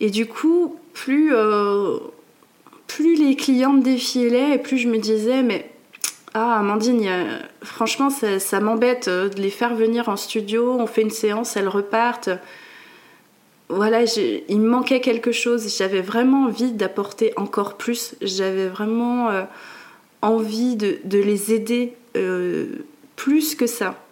Et 0.00 0.10
du 0.10 0.26
coup, 0.26 0.76
plus, 0.92 1.34
euh, 1.34 1.98
plus 2.86 3.16
les 3.16 3.36
clientes 3.36 3.82
défilaient 3.82 4.54
et 4.54 4.58
plus 4.58 4.78
je 4.78 4.88
me 4.88 4.98
disais, 4.98 5.42
mais 5.42 5.70
ah 6.34 6.58
Amandine, 6.58 7.08
franchement, 7.62 8.10
ça, 8.10 8.60
m'embête 8.60 9.08
euh, 9.08 9.30
de 9.30 9.40
les 9.40 9.50
faire 9.50 9.74
venir 9.74 10.10
en 10.10 10.16
studio, 10.16 10.76
on 10.78 10.86
fait 10.86 11.02
une 11.02 11.10
séance, 11.10 11.56
elles 11.56 11.68
repartent. 11.68 12.28
Voilà, 13.68 14.02
il 14.48 14.60
me 14.60 14.68
manquait 14.68 15.00
quelque 15.00 15.32
chose. 15.32 15.74
J'avais 15.76 16.02
vraiment 16.02 16.44
envie 16.44 16.72
d'apporter 16.72 17.32
encore 17.36 17.76
plus. 17.76 18.14
J'avais 18.20 18.68
vraiment 18.68 19.30
euh, 19.30 19.42
envie 20.22 20.76
de, 20.76 20.98
les 21.04 21.52
aider 21.52 21.94
plus 23.16 23.54
que 23.54 23.66
ça. 23.66 24.02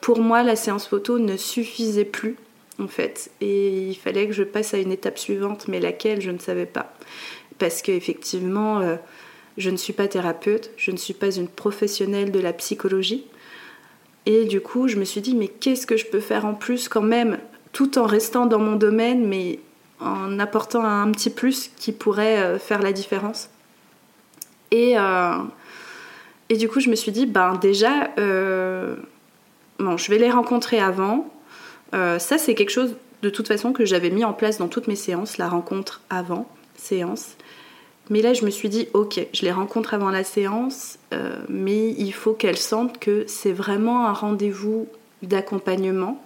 pour 0.00 0.20
moi, 0.20 0.42
la 0.42 0.56
séance 0.56 0.86
photo 0.86 1.18
ne 1.18 1.36
suffisait 1.36 2.04
plus 2.04 2.36
en 2.78 2.88
fait. 2.88 3.30
Et 3.40 3.88
il 3.88 3.94
fallait 3.94 4.26
que 4.26 4.32
je 4.32 4.42
passe 4.42 4.74
à 4.74 4.78
une 4.78 4.92
étape 4.92 5.18
suivante, 5.18 5.68
mais 5.68 5.80
laquelle, 5.80 6.20
je 6.20 6.30
ne 6.30 6.38
savais 6.38 6.66
pas. 6.66 6.94
Parce 7.58 7.82
qu'effectivement, 7.82 8.80
euh, 8.80 8.96
je 9.56 9.70
ne 9.70 9.76
suis 9.76 9.92
pas 9.92 10.08
thérapeute, 10.08 10.70
je 10.76 10.90
ne 10.90 10.96
suis 10.96 11.14
pas 11.14 11.34
une 11.34 11.48
professionnelle 11.48 12.30
de 12.30 12.40
la 12.40 12.52
psychologie. 12.52 13.26
Et 14.26 14.44
du 14.44 14.60
coup, 14.60 14.88
je 14.88 14.96
me 14.96 15.04
suis 15.04 15.20
dit, 15.20 15.34
mais 15.34 15.48
qu'est-ce 15.48 15.86
que 15.86 15.96
je 15.96 16.06
peux 16.06 16.20
faire 16.20 16.44
en 16.44 16.54
plus 16.54 16.88
quand 16.88 17.02
même, 17.02 17.38
tout 17.72 17.98
en 17.98 18.06
restant 18.06 18.46
dans 18.46 18.58
mon 18.58 18.76
domaine, 18.76 19.26
mais 19.26 19.58
en 20.00 20.38
apportant 20.38 20.84
un 20.84 21.10
petit 21.10 21.30
plus 21.30 21.70
qui 21.76 21.92
pourrait 21.92 22.38
euh, 22.38 22.58
faire 22.58 22.82
la 22.82 22.92
différence? 22.92 23.50
Et, 24.70 24.98
euh, 24.98 25.38
et 26.48 26.56
du 26.56 26.68
coup, 26.68 26.80
je 26.80 26.90
me 26.90 26.96
suis 26.96 27.12
dit, 27.12 27.26
ben 27.26 27.56
déjà, 27.56 28.10
bon, 29.78 29.96
je 29.96 30.10
vais 30.10 30.18
les 30.18 30.30
rencontrer 30.30 30.80
avant, 30.80 31.28
euh, 31.94 32.18
ça, 32.18 32.38
c'est 32.38 32.54
quelque 32.54 32.70
chose 32.70 32.96
de 33.22 33.30
toute 33.30 33.48
façon 33.48 33.72
que 33.72 33.84
j'avais 33.84 34.10
mis 34.10 34.24
en 34.24 34.32
place 34.32 34.58
dans 34.58 34.68
toutes 34.68 34.88
mes 34.88 34.96
séances, 34.96 35.38
la 35.38 35.48
rencontre 35.48 36.02
avant 36.10 36.48
séance. 36.76 37.36
Mais 38.10 38.22
là, 38.22 38.32
je 38.32 38.44
me 38.44 38.50
suis 38.50 38.68
dit, 38.68 38.88
ok, 38.94 39.26
je 39.32 39.42
les 39.42 39.52
rencontre 39.52 39.94
avant 39.94 40.10
la 40.10 40.24
séance, 40.24 40.98
euh, 41.12 41.36
mais 41.48 41.90
il 41.98 42.12
faut 42.12 42.32
qu'elles 42.32 42.58
sentent 42.58 42.98
que 42.98 43.24
c'est 43.26 43.52
vraiment 43.52 44.06
un 44.06 44.12
rendez-vous 44.12 44.88
d'accompagnement, 45.22 46.22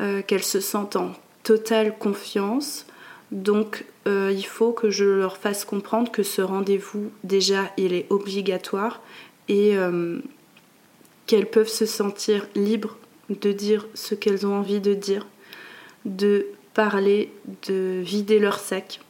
euh, 0.00 0.22
qu'elles 0.22 0.42
se 0.42 0.60
sentent 0.60 0.96
en 0.96 1.12
totale 1.44 1.96
confiance. 1.96 2.86
Donc, 3.32 3.84
il 4.06 4.46
faut 4.46 4.72
que 4.72 4.88
je 4.88 5.04
leur 5.04 5.36
fasse 5.36 5.64
comprendre 5.64 6.12
que 6.12 6.22
ce 6.22 6.42
rendez-vous, 6.42 7.10
déjà, 7.24 7.72
il 7.76 7.92
est 7.92 8.06
obligatoire 8.10 9.00
et 9.48 9.76
qu'elles 11.26 11.50
peuvent 11.50 11.68
se 11.68 11.86
sentir 11.86 12.46
libres 12.54 12.96
de 13.28 13.52
dire 13.52 13.86
ce 13.94 14.14
qu'elles 14.14 14.46
ont 14.46 14.54
envie 14.54 14.80
de 14.80 14.94
dire, 14.94 15.26
de 16.04 16.46
parler, 16.74 17.32
de 17.66 18.00
vider 18.02 18.38
leur 18.38 18.58
sac. 18.58 19.00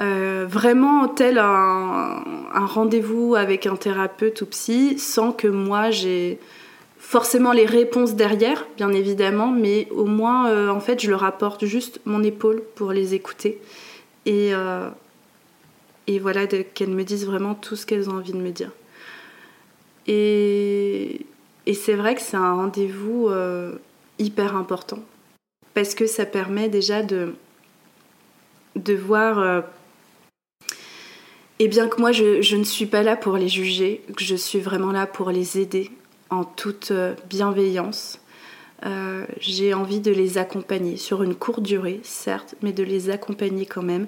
Euh, 0.00 0.46
vraiment 0.48 1.08
tel 1.08 1.38
un, 1.38 2.22
rendez-vous 2.54 3.34
avec 3.34 3.66
un 3.66 3.76
thérapeute 3.76 4.42
ou 4.42 4.46
psy, 4.46 4.98
sans 4.98 5.32
que 5.32 5.48
moi 5.48 5.90
j'ai 5.90 6.38
forcément 6.98 7.52
les 7.52 7.64
réponses 7.64 8.14
derrière, 8.14 8.66
bien 8.76 8.92
évidemment, 8.92 9.50
mais 9.50 9.88
au 9.90 10.04
moins 10.04 10.48
euh, 10.50 10.68
en 10.68 10.80
fait 10.80 11.00
je 11.00 11.08
leur 11.10 11.24
apporte 11.24 11.64
juste 11.64 12.00
mon 12.04 12.22
épaule 12.22 12.62
pour 12.74 12.92
les 12.92 13.14
écouter 13.14 13.60
et, 14.26 14.50
euh, 14.52 14.90
et 16.06 16.18
voilà 16.18 16.46
qu'elles 16.46 16.90
me 16.90 17.04
disent 17.04 17.26
vraiment 17.26 17.54
tout 17.54 17.76
ce 17.76 17.86
qu'elles 17.86 18.10
ont 18.10 18.14
envie 18.14 18.32
de 18.32 18.38
me 18.38 18.50
dire. 18.50 18.72
Et 20.06 21.24
et 21.66 21.74
c'est 21.74 21.94
vrai 21.94 22.14
que 22.14 22.22
c'est 22.22 22.36
un 22.36 22.54
rendez-vous 22.54 23.28
euh, 23.28 23.72
hyper 24.18 24.56
important 24.56 25.00
parce 25.74 25.94
que 25.94 26.06
ça 26.06 26.24
permet 26.24 26.70
déjà 26.70 27.02
de, 27.02 27.34
de 28.74 28.94
voir. 28.94 29.64
Et 31.58 31.68
bien 31.68 31.88
que 31.88 32.00
moi, 32.00 32.10
je, 32.10 32.56
ne 32.56 32.64
suis 32.64 32.86
pas 32.86 33.02
là 33.02 33.16
pour 33.16 33.36
les 33.36 33.48
juger, 33.48 34.02
que 34.16 34.24
je 34.24 34.34
suis 34.34 34.60
vraiment 34.60 34.92
là 34.92 35.06
pour 35.06 35.30
les 35.30 35.58
aider 35.58 35.90
en 36.30 36.44
toute 36.44 36.90
euh, 36.90 37.14
bienveillance. 37.28 38.20
j'ai 39.40 39.74
envie 39.74 40.00
de 40.00 40.12
les 40.12 40.38
accompagner 40.38 40.96
sur 40.96 41.24
une 41.24 41.34
courte 41.34 41.62
durée, 41.62 42.00
certes, 42.04 42.54
mais 42.62 42.72
de 42.72 42.84
les 42.84 43.10
accompagner 43.10 43.66
quand 43.66 43.82
même. 43.82 44.06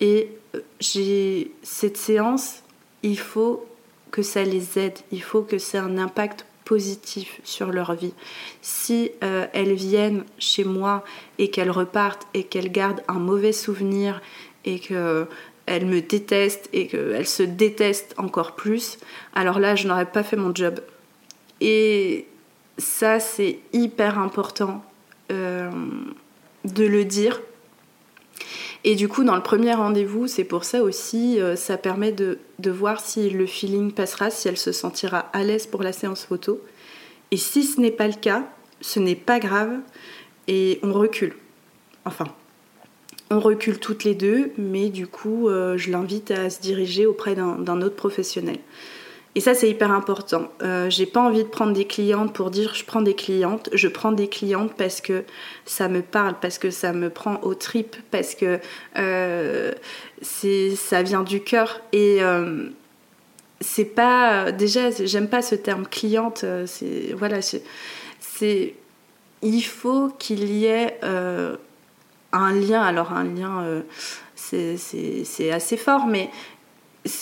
Et 0.00 0.32
j'ai 0.80 1.52
cette 1.62 1.96
séance, 1.96 2.62
il 3.02 3.18
faut 3.18 3.64
que 4.10 4.22
ça 4.22 4.42
les 4.42 4.78
aide, 4.78 4.98
il 5.12 5.22
faut 5.22 5.42
que 5.42 5.58
c'est 5.58 5.78
un 5.78 5.98
impact 5.98 6.46
positif 6.68 7.40
sur 7.44 7.72
leur 7.72 7.94
vie. 7.94 8.12
Si 8.60 9.10
euh, 9.24 9.46
elles 9.54 9.72
viennent 9.72 10.24
chez 10.38 10.64
moi 10.64 11.02
et 11.38 11.50
qu'elles 11.50 11.70
repartent 11.70 12.26
et 12.34 12.44
qu'elles 12.44 12.70
gardent 12.70 13.02
un 13.08 13.18
mauvais 13.18 13.52
souvenir 13.52 14.20
et 14.66 14.78
qu'elles 14.78 15.86
me 15.86 16.00
détestent 16.00 16.68
et 16.74 16.86
qu'elles 16.88 17.26
se 17.26 17.42
détestent 17.42 18.14
encore 18.18 18.54
plus, 18.54 18.98
alors 19.34 19.58
là, 19.60 19.76
je 19.76 19.88
n'aurais 19.88 20.10
pas 20.10 20.22
fait 20.22 20.36
mon 20.36 20.54
job. 20.54 20.80
Et 21.60 22.26
ça, 22.78 23.20
c'est 23.20 23.58
hyper 23.72 24.18
important. 24.18 24.82
Euh, 25.30 25.70
de 26.64 26.84
le 26.84 27.04
dire. 27.04 27.40
Et 28.84 28.94
du 28.94 29.08
coup, 29.08 29.24
dans 29.24 29.36
le 29.36 29.42
premier 29.42 29.74
rendez-vous, 29.74 30.26
c'est 30.26 30.44
pour 30.44 30.64
ça 30.64 30.82
aussi, 30.82 31.38
ça 31.56 31.78
permet 31.78 32.12
de, 32.12 32.38
de, 32.58 32.70
voir 32.70 33.00
si 33.00 33.30
le 33.30 33.46
feeling 33.46 33.92
passera, 33.92 34.30
si 34.30 34.48
elle 34.48 34.56
se 34.56 34.72
sentira 34.72 35.30
à 35.32 35.44
l'aise 35.44 35.66
pour 35.66 35.82
la 35.82 35.92
séance 35.92 36.24
photo. 36.24 36.60
Et 37.30 37.36
si 37.36 37.64
ce 37.64 37.80
n'est 37.80 37.90
pas 37.90 38.06
le 38.06 38.14
cas, 38.14 38.44
ce 38.80 39.00
n'est 39.00 39.14
pas 39.14 39.38
grave 39.38 39.78
et 40.46 40.80
on 40.82 40.92
recule. 40.92 41.34
Enfin, 42.04 42.26
on 43.30 43.40
recule 43.40 43.78
toutes 43.78 44.04
les 44.04 44.14
deux, 44.14 44.52
mais 44.56 44.88
du 44.88 45.06
coup, 45.06 45.48
euh, 45.48 45.76
je 45.76 45.90
l'invite 45.90 46.30
à 46.30 46.48
se 46.48 46.60
diriger 46.60 47.06
auprès 47.06 47.34
d'un 47.34 47.82
autre 47.82 47.96
professionnel. 47.96 48.58
Et 49.38 49.40
ça, 49.40 49.54
c'est 49.54 49.70
hyper 49.70 49.92
important. 49.92 50.48
Euh, 50.62 50.90
j'ai 50.90 51.06
pas 51.06 51.20
envie 51.20 51.44
de 51.44 51.48
prendre 51.48 51.72
des 51.72 51.84
clientes 51.84 52.32
pour 52.32 52.50
dire 52.50 52.74
je 52.74 52.84
prends 52.84 53.02
des 53.02 53.14
clientes. 53.14 53.70
Je 53.72 53.86
prends 53.86 54.10
des 54.10 54.26
clientes 54.26 54.72
parce 54.76 55.00
que 55.00 55.22
ça 55.64 55.86
me 55.86 56.02
parle, 56.02 56.34
parce 56.40 56.58
que 56.58 56.70
ça 56.70 56.92
me 56.92 57.08
prend 57.08 57.36
aux 57.42 57.54
tripes, 57.54 57.94
parce 58.10 58.34
que 58.34 58.58
euh, 58.96 59.70
ça 60.20 61.02
vient 61.04 61.22
du 61.22 61.40
cœur. 61.40 61.80
Et 61.92 62.18
euh, 62.20 62.68
c'est 63.60 63.84
pas. 63.84 64.50
Déjà, 64.50 64.90
j'aime 64.90 65.28
pas 65.28 65.40
ce 65.40 65.54
terme 65.54 65.86
cliente. 65.86 66.44
Voilà, 67.14 67.38
c'est. 67.40 68.74
Il 69.40 69.62
faut 69.62 70.08
qu'il 70.18 70.50
y 70.50 70.64
ait 70.64 70.98
un 72.32 72.52
lien, 72.54 72.82
alors 72.82 73.12
un 73.12 73.22
lien, 73.22 73.82
c'est 74.34 75.52
assez 75.52 75.76
fort, 75.76 76.08
mais 76.08 76.28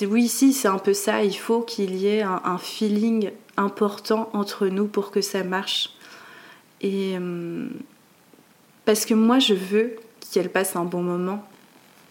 oui, 0.02 0.28
si, 0.28 0.52
c'est 0.52 0.68
un 0.68 0.78
peu 0.78 0.94
ça. 0.94 1.22
Il 1.22 1.36
faut 1.36 1.60
qu'il 1.62 1.96
y 1.96 2.06
ait 2.06 2.22
un, 2.22 2.58
feeling 2.58 3.30
important 3.56 4.28
entre 4.32 4.66
nous 4.68 4.86
pour 4.86 5.10
que 5.10 5.20
ça 5.20 5.44
marche. 5.44 5.90
Et 6.80 7.16
euh, 7.18 7.68
parce 8.84 9.06
que 9.06 9.14
moi, 9.14 9.38
je 9.38 9.54
veux 9.54 9.96
qu'elle 10.32 10.50
passe 10.50 10.76
un 10.76 10.84
bon 10.84 11.02
moment. 11.02 11.44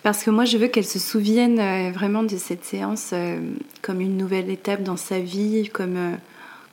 Parce 0.04 0.24
que 0.24 0.30
moi, 0.30 0.46
je 0.46 0.58
veux 0.58 0.68
qu'elle 0.68 0.86
se 0.86 1.00
souvienne 1.00 1.60
euh, 1.60 1.92
vraiment 1.92 2.24
de 2.24 2.38
cette 2.38 2.64
séance 2.64 3.14
comme 3.82 4.02
une 4.02 4.18
nouvelle 4.18 4.50
étape 4.50 4.84
dans 4.84 4.98
sa 4.98 5.20
vie, 5.20 5.70
comme, 5.70 6.18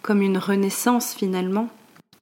comme 0.02 0.22
une 0.22 0.38
renaissance 0.38 1.14
finalement. 1.14 1.68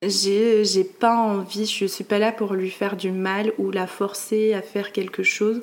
J'ai 0.02 0.84
pas 0.84 1.14
envie, 1.14 1.66
je 1.66 1.84
suis 1.84 2.04
pas 2.04 2.18
là 2.18 2.32
pour 2.32 2.54
lui 2.54 2.70
faire 2.70 2.96
du 2.96 3.10
mal 3.10 3.52
ou 3.58 3.70
la 3.70 3.86
forcer 3.86 4.54
à 4.54 4.62
faire 4.62 4.92
quelque 4.92 5.22
chose 5.22 5.60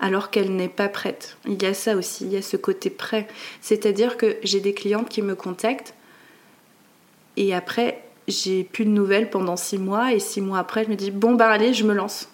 alors 0.00 0.30
qu'elle 0.30 0.54
n'est 0.54 0.68
pas 0.68 0.88
prête. 0.88 1.36
Il 1.46 1.60
y 1.62 1.66
a 1.66 1.74
ça 1.74 1.96
aussi, 1.96 2.24
il 2.24 2.32
y 2.32 2.36
a 2.36 2.42
ce 2.42 2.56
côté 2.56 2.90
prêt. 2.90 3.26
C'est-à-dire 3.60 4.16
que 4.16 4.36
j'ai 4.42 4.60
des 4.60 4.74
clientes 4.74 5.08
qui 5.08 5.22
me 5.22 5.34
contactent 5.34 5.94
et 7.36 7.54
après 7.54 8.02
j'ai 8.26 8.64
plus 8.64 8.84
de 8.84 8.90
nouvelles 8.90 9.30
pendant 9.30 9.56
six 9.56 9.78
mois 9.78 10.12
et 10.12 10.18
six 10.18 10.40
mois 10.40 10.58
après 10.58 10.84
je 10.84 10.90
me 10.90 10.96
dis 10.96 11.10
bon 11.10 11.34
bah 11.34 11.50
allez 11.50 11.74
je 11.74 11.84
me 11.84 11.94
lance. 11.94 12.28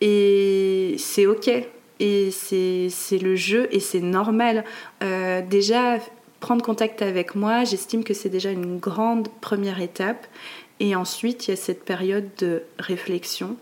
Et 0.00 0.96
c'est 0.98 1.26
ok 1.26 1.50
et 1.98 2.30
c'est, 2.30 3.18
le 3.18 3.36
jeu 3.36 3.68
et 3.70 3.80
c'est 3.80 4.00
normal. 4.00 4.64
Euh, 5.02 5.42
déjà 5.42 5.98
prendre 6.40 6.62
contact 6.62 7.02
avec 7.02 7.34
moi, 7.34 7.64
j'estime 7.64 8.04
que 8.04 8.14
c'est 8.14 8.28
déjà 8.28 8.50
une 8.50 8.78
grande 8.78 9.28
première 9.40 9.80
étape. 9.80 10.26
Et 10.78 10.94
ensuite, 10.94 11.46
il 11.46 11.52
y 11.52 11.54
a 11.54 11.56
cette 11.56 11.84
période 11.84 12.28
de 12.38 12.62
réflexion 12.78 13.56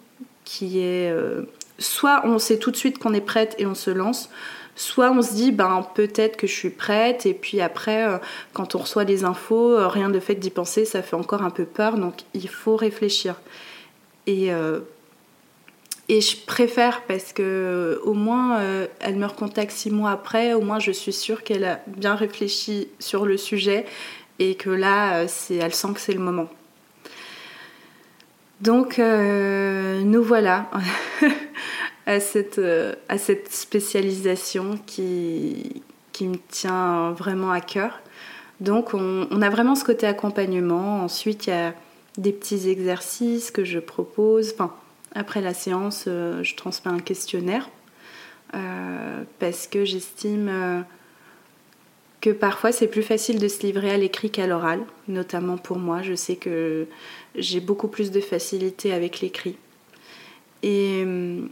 qui 0.45 0.81
est 0.81 1.11
euh, 1.11 1.43
soit 1.79 2.23
on 2.25 2.39
sait 2.39 2.59
tout 2.59 2.71
de 2.71 2.77
suite 2.77 2.99
qu'on 2.99 3.15
est 3.15 3.21
prête 3.21 3.55
et 3.59 3.67
on 3.67 3.75
se 3.75 3.91
lance, 3.91 4.31
soit 4.77 5.11
on 5.11 5.23
se 5.23 5.35
dit 5.35 5.53
ben 5.53 5.87
peut-être 5.95 6.37
que 6.37 6.47
je 6.47 6.53
suis 6.53 6.71
prête 6.71 7.27
et 7.27 7.35
puis 7.35 7.61
après 7.61 8.07
euh, 8.09 8.19
quand 8.53 8.75
on 8.75 8.79
reçoit 8.79 9.05
les 9.05 9.25
infos, 9.25 9.73
euh, 9.73 9.89
rien 9.89 10.11
de 10.11 10.21
fait 10.21 10.35
d'y 10.35 10.51
penser, 10.51 10.85
ça 10.85 11.03
fait 11.03 11.17
encore 11.17 11.43
un 11.43 11.51
peu 11.51 11.65
peur 11.65 11.97
donc 11.99 12.23
il 12.35 12.49
faut 12.49 12.77
réfléchir. 12.77 13.37
Et 14.27 14.51
et 16.09 16.21
je 16.23 16.37
préfère 16.47 17.03
parce 17.03 17.35
que 17.35 18.01
au 18.05 18.15
moins 18.15 18.59
elle 19.01 19.17
me 19.17 19.27
recontacte 19.27 19.71
six 19.71 19.91
mois 19.91 20.13
après, 20.13 20.55
au 20.55 20.63
moins 20.63 20.79
je 20.79 20.93
suis 20.93 21.13
sûre 21.13 21.43
qu'elle 21.43 21.65
a 21.65 21.81
bien 21.87 22.15
réfléchi 22.15 22.89
sur 22.99 23.27
le 23.27 23.37
sujet 23.37 23.85
et 24.39 24.55
que 24.55 24.71
là 24.71 25.29
c'est 25.29 25.57
elle 25.57 25.75
sent 25.75 25.89
que 25.95 26.01
c'est 26.01 26.15
le 26.15 26.21
moment. 26.21 26.49
Donc 28.65 28.99
euh, 28.99 30.01
nous 30.05 30.23
voilà 30.23 30.71
à, 32.07 32.19
cette, 32.19 32.59
euh, 32.59 32.95
à 33.11 33.19
cette 33.19 33.53
spécialisation 33.53 34.79
qui, 34.87 35.83
qui 36.13 36.27
me 36.27 36.37
tient 36.49 37.11
vraiment 37.11 37.51
à 37.51 37.61
cœur. 37.61 38.01
Donc 38.61 38.95
on, 38.95 39.43
a 39.43 39.51
vraiment 39.51 39.75
ce 39.75 39.85
côté 39.85 40.07
accompagnement. 40.07 41.03
Ensuite, 41.03 41.47
il 41.47 41.51
y 41.51 41.53
a 41.53 41.75
des 42.17 42.33
petits 42.33 42.71
exercices 42.71 43.51
que 43.51 43.65
je 43.65 43.79
propose. 43.79 44.55
Enfin, 44.55 44.73
après 45.15 45.43
la 45.43 45.53
séance, 45.53 46.07
euh, 46.07 46.43
je 46.43 46.57
transmets 46.57 46.93
un 46.93 47.01
questionnaire 47.01 47.69
parce 49.41 49.67
que 49.67 49.85
j'estime 49.85 50.85
parfois 52.31 52.73
c'est 52.73 52.89
plus 52.89 53.03
facile 53.03 53.39
de 53.39 53.49
se 53.49 53.63
livrer 53.63 53.91
à 53.91 53.97
l'écrit 53.97 54.31
qu'à 54.31 54.47
l'oral, 54.47 54.81
notamment 55.09 55.57
pour 55.57 55.79
moi. 55.79 56.03
Je 56.03 56.15
sais 56.15 56.37
que 56.37 56.87
j'ai 57.35 57.61
beaucoup 57.61 57.89
plus 57.89 58.11
de 58.11 58.21
facilité 58.21 58.93
avec 58.93 59.21
l'écrit. 59.21 59.57
Et 60.63 61.03
euh, 61.05 61.47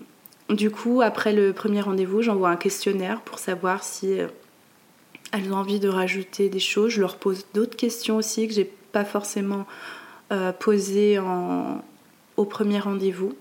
du 0.49 0.71
coup, 0.71 1.03
après 1.03 1.33
le 1.33 1.53
premier 1.53 1.81
rendez-vous, 1.81 2.23
j'envoie 2.23 2.51
un 2.51 2.57
questionnaire 2.57 3.21
pour 3.21 3.39
savoir 3.39 3.85
si 3.85 4.19
euh, 4.19 4.29
elles 5.33 5.53
ont 5.53 5.57
envie 5.57 5.81
de 5.81 5.89
rajouter 5.89 6.49
des 6.49 6.61
choses. 6.61 6.93
Je 6.93 7.01
leur 7.01 7.17
pose 7.17 7.47
d'autres 7.55 7.77
questions 7.77 8.17
aussi 8.17 8.49
que 8.49 8.55
j'ai 8.55 8.71
pas 8.93 9.05
forcément 9.05 9.67
euh, 10.33 10.53
posées 10.53 11.19
au 12.37 12.45
premier 12.45 12.79
rendez-vous. 12.79 13.35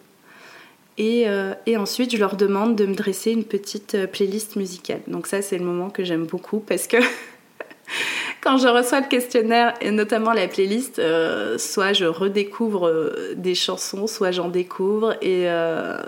Et, 1.03 1.25
et, 1.65 1.77
ensuite, 1.77 2.11
je 2.11 2.17
leur 2.17 2.35
demande 2.35 2.75
de 2.75 2.85
me 2.85 2.93
dresser 2.93 3.31
une 3.31 3.43
petite 3.43 3.97
playlist 4.11 4.55
musicale. 4.55 5.01
Donc 5.07 5.25
ça, 5.25 5.41
c'est 5.41 5.57
le 5.57 5.65
moment 5.65 5.89
que 5.89 6.03
j'aime 6.03 6.27
beaucoup 6.27 6.59
parce 6.59 6.85
que 6.85 6.97
quand 8.41 8.57
je 8.57 8.67
reçois 8.67 9.01
le 9.01 9.07
questionnaire 9.07 9.73
et 9.81 9.91
notamment 9.91 10.33
la 10.33 10.47
playlist, 10.47 10.99
euh, 10.99 11.57
soit 11.57 11.93
je 11.93 12.05
redécouvre 12.05 12.87
euh, 12.87 13.33
des 13.35 13.55
chansons, 13.55 14.07
soit 14.07 14.31
j'en 14.31 14.49
découvre 14.49 15.13
et, 15.21 15.49
euh, 15.49 16.01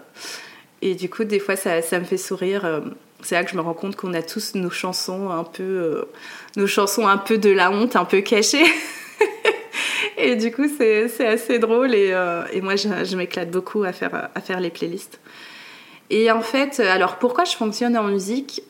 et 0.82 0.96
du 0.96 1.10
coup 1.10 1.24
des 1.24 1.40
fois 1.40 1.56
ça, 1.56 1.82
ça 1.82 2.00
me 2.00 2.06
fait 2.06 2.18
sourire. 2.18 2.82
C'est 3.22 3.36
là 3.36 3.44
que 3.44 3.52
je 3.52 3.56
me 3.56 3.62
rends 3.62 3.74
compte 3.74 3.96
qu'on 3.96 4.14
a 4.14 4.22
tous 4.22 4.56
nos 4.56 4.70
chansons 4.70 5.30
un 5.30 5.46
peu, 5.46 6.06
nos 6.58 6.68
chansons 6.68 7.08
un 7.08 7.18
peu 7.18 7.38
de 7.38 7.50
la 7.50 7.72
honte, 7.72 7.96
un 7.96 8.06
peu 8.06 8.22
cachées. 8.22 8.66
et 10.24 10.36
du 10.36 10.52
coup 10.52 10.68
c'est 10.78 11.28
assez 11.28 11.60
drôle 11.60 11.94
et, 11.94 12.10
et 12.52 12.62
moi 12.62 12.76
je, 12.76 13.16
m'éclate 13.16 13.52
beaucoup 13.52 13.84
à 13.84 13.94
faire, 13.94 14.30
à 14.34 14.42
faire 14.42 14.60
les 14.60 14.70
playlists. 14.70 15.20
Et 16.10 16.30
en 16.32 16.42
fait, 16.42 16.80
alors 16.80 17.18
pourquoi 17.18 17.46
je 17.46 17.56
fonctionne 17.56 17.98
en 17.98 18.04
musique 18.04 18.64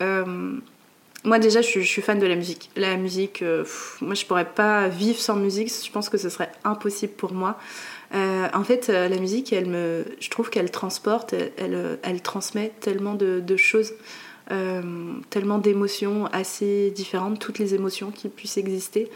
moi 1.26 1.40
déjà, 1.40 1.62
je 1.62 1.80
suis, 1.80 2.02
fan 2.02 2.20
de 2.20 2.28
la 2.28 2.36
musique. 2.36 2.70
La 2.76 2.98
musique, 2.98 3.42
euh, 3.42 3.64
moi 4.02 4.14
je 4.14 4.26
pourrais 4.26 4.50
pas 4.50 4.90
vivre 4.90 5.20
sans 5.20 5.36
musique. 5.36 5.70
Je 5.70 5.92
pense 5.92 6.10
que 6.10 6.18
ce 6.18 6.30
serait 6.30 6.52
impossible 6.66 7.14
pour 7.14 7.34
moi. 7.34 7.58
Euh, 8.14 8.48
en 8.54 8.64
fait, 8.64 8.90
euh, 8.90 9.08
la 9.08 9.18
musique, 9.18 9.54
elle 9.54 9.68
me, 9.68 10.06
je 10.20 10.30
trouve 10.30 10.50
qu'elle 10.50 10.70
transporte, 10.70 11.34
elle, 11.34 11.98
elle, 12.04 12.22
transmet 12.22 12.74
tellement 12.82 13.16
de, 13.16 13.58
choses, 13.58 13.94
tellement 15.30 15.60
d'émotions 15.60 16.26
assez 16.34 16.92
différentes, 16.92 17.40
toutes 17.40 17.58
les 17.58 17.74
émotions 17.74 18.12
qui 18.12 18.28
puissent 18.28 18.58
exister. 18.58 19.10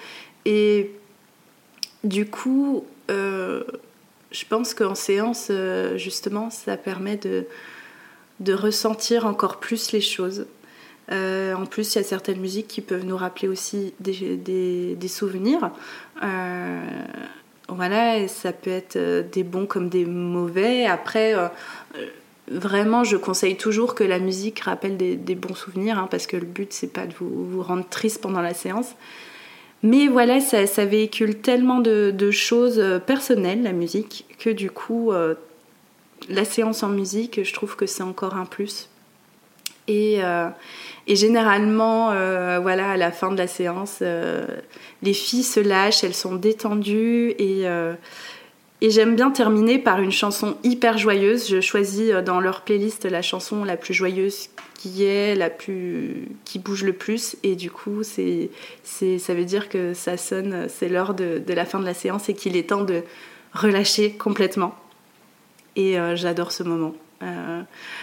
Et 0.45 0.91
du 2.03 2.25
coup, 2.27 2.86
je 3.10 4.45
pense 4.49 4.73
qu'en 4.73 4.95
séance, 4.95 5.51
justement, 5.95 6.49
ça 6.49 6.77
permet 6.77 7.17
de, 7.17 7.45
de 8.39 8.53
ressentir 8.53 9.25
encore 9.25 9.60
plus 9.60 9.91
les 9.91 10.01
choses. 10.01 10.45
Euh, 11.12 11.53
en 11.53 11.65
plus, 11.65 11.95
il 11.95 11.99
y 11.99 12.01
a 12.01 12.03
certaines 12.03 12.39
musiques 12.39 12.67
qui 12.67 12.81
peuvent 12.81 13.05
nous 13.05 13.17
rappeler 13.17 13.47
aussi 13.47 13.93
des, 13.99 14.97
souvenirs. 15.07 15.71
Euh, 16.23 16.81
voilà, 17.69 18.27
ça 18.27 18.51
peut 18.51 18.69
être 18.69 18.97
euh, 18.97 19.23
des 19.23 19.43
bons 19.43 19.65
comme 19.65 19.89
des 19.89 20.05
mauvais. 20.05 20.86
Après, 20.86 21.33
vraiment, 22.49 23.03
je 23.03 23.17
conseille 23.17 23.57
toujours 23.57 23.95
que 23.95 24.03
la 24.03 24.19
musique 24.19 24.60
rappelle 24.62 24.97
des, 24.97 25.36
bons 25.36 25.55
souvenirs, 25.55 25.97
hein, 25.97 26.07
parce 26.12 26.27
que 26.27 26.38
le 26.38 26.45
but, 26.45 26.73
c'est 26.73 26.91
pas 26.91 27.05
de 27.05 27.13
vous, 27.19 27.62
rendre 27.63 27.88
triste 27.89 28.21
pendant 28.21 28.41
la 28.41 28.53
séance. 28.53 28.95
Mais 29.83 30.07
voilà, 30.07 30.39
ça, 30.39 30.85
véhicule 30.85 31.39
tellement 31.39 31.79
de, 31.79 32.31
choses 32.31 32.83
personnelles, 33.05 33.63
la 33.63 33.73
musique, 33.73 34.25
que 34.39 34.49
du 34.49 34.71
coup, 34.71 35.11
la 36.29 36.45
séance 36.45 36.81
en 36.83 36.89
musique, 36.89 37.43
je 37.43 37.53
trouve 37.53 37.75
que 37.75 37.85
c'est 37.85 38.03
encore 38.03 38.35
un 38.35 38.45
plus. 38.45 38.89
Et, 39.87 40.21
et 41.07 41.15
généralement, 41.15 42.11
euh, 42.11 42.59
voilà, 42.61 42.91
à 42.91 42.97
la 42.97 43.11
fin 43.11 43.31
de 43.31 43.37
la 43.37 43.47
séance, 43.47 43.99
euh, 44.01 44.45
les 45.01 45.13
filles 45.13 45.43
se 45.43 45.61
lâchent, 45.61 46.03
elles 46.03 46.13
sont 46.13 46.35
détendues 46.35 47.33
et, 47.39 47.61
euh, 47.65 47.93
et 48.81 48.91
j'aime 48.91 49.15
bien 49.15 49.31
terminer 49.31 49.79
par 49.79 50.01
une 50.01 50.11
chanson 50.11 50.57
hyper 50.63 50.97
joyeuse. 50.97 51.49
Je 51.49 51.61
choisis 51.61 52.11
dans 52.25 52.39
leur 52.39 52.61
playlist 52.61 53.05
la 53.05 53.21
chanson 53.21 53.63
la 53.63 53.75
plus 53.75 53.93
joyeuse 53.93 54.49
qui 54.75 55.03
est, 55.03 55.33
la 55.35 55.49
plus 55.49 56.27
qui 56.45 56.59
bouge 56.59 56.83
le 56.83 56.93
plus 56.93 57.37
et 57.41 57.55
du 57.55 57.71
coup, 57.71 58.03
c'est, 58.03 58.51
c'est, 58.83 59.17
ça 59.17 59.33
veut 59.33 59.45
dire 59.45 59.69
que 59.69 59.93
ça 59.95 60.17
sonne, 60.17 60.67
c'est 60.69 60.89
l'heure 60.89 61.15
de, 61.15 61.39
de 61.39 61.53
la 61.53 61.65
fin 61.65 61.79
de 61.79 61.85
la 61.85 61.95
séance 61.95 62.29
et 62.29 62.35
qu'il 62.35 62.55
est 62.55 62.69
temps 62.69 62.83
de 62.83 63.01
relâcher 63.53 64.11
complètement. 64.11 64.75
Et 65.75 65.95
j'adore 66.15 66.51
ce 66.51 66.63
moment. 66.63 66.95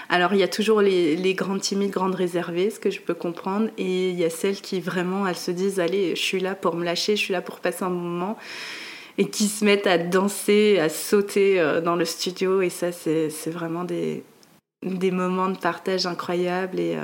alors 0.08 0.32
il 0.32 0.38
y 0.38 0.44
a 0.44 0.48
toujours 0.48 0.80
les, 0.80 1.16
les, 1.16 1.34
grandes 1.34 1.60
timides, 1.60 1.90
grandes 1.90 2.14
réservées, 2.14 2.70
ce 2.70 2.78
que 2.78 2.90
je 2.90 3.00
peux 3.00 3.14
comprendre, 3.14 3.68
et 3.78 4.10
il 4.10 4.18
y 4.18 4.24
a 4.24 4.30
celles 4.30 4.60
qui 4.60 4.80
vraiment, 4.80 5.26
elles 5.26 5.36
se 5.36 5.50
disent, 5.50 5.80
allez, 5.80 6.14
je 6.14 6.20
suis 6.20 6.40
là 6.40 6.54
pour 6.54 6.76
me 6.76 6.84
lâcher, 6.84 7.16
je 7.16 7.20
suis 7.20 7.32
là 7.32 7.42
pour 7.42 7.58
passer 7.58 7.82
un 7.82 7.90
moment, 7.90 8.36
et 9.18 9.28
qui 9.28 9.48
se 9.48 9.64
mettent 9.64 9.86
à 9.86 9.98
danser, 9.98 10.78
à 10.80 10.88
sauter 10.88 11.80
dans 11.84 11.96
le 11.96 12.04
studio, 12.04 12.62
et 12.62 12.70
ça 12.70 12.90
c'est 12.92 13.50
vraiment 13.50 13.84
des, 13.84 14.24
moments 14.82 15.48
de 15.48 15.56
partage 15.56 16.06
incroyables 16.06 16.80
et 16.80 16.98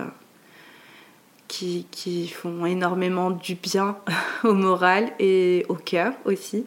qui, 1.50 1.86
qui, 1.90 2.28
font 2.28 2.64
énormément 2.64 3.30
du 3.30 3.54
bien 3.54 3.96
au 4.44 4.54
moral 4.54 5.12
et 5.18 5.66
au 5.68 5.74
cœur 5.74 6.12
aussi. 6.24 6.64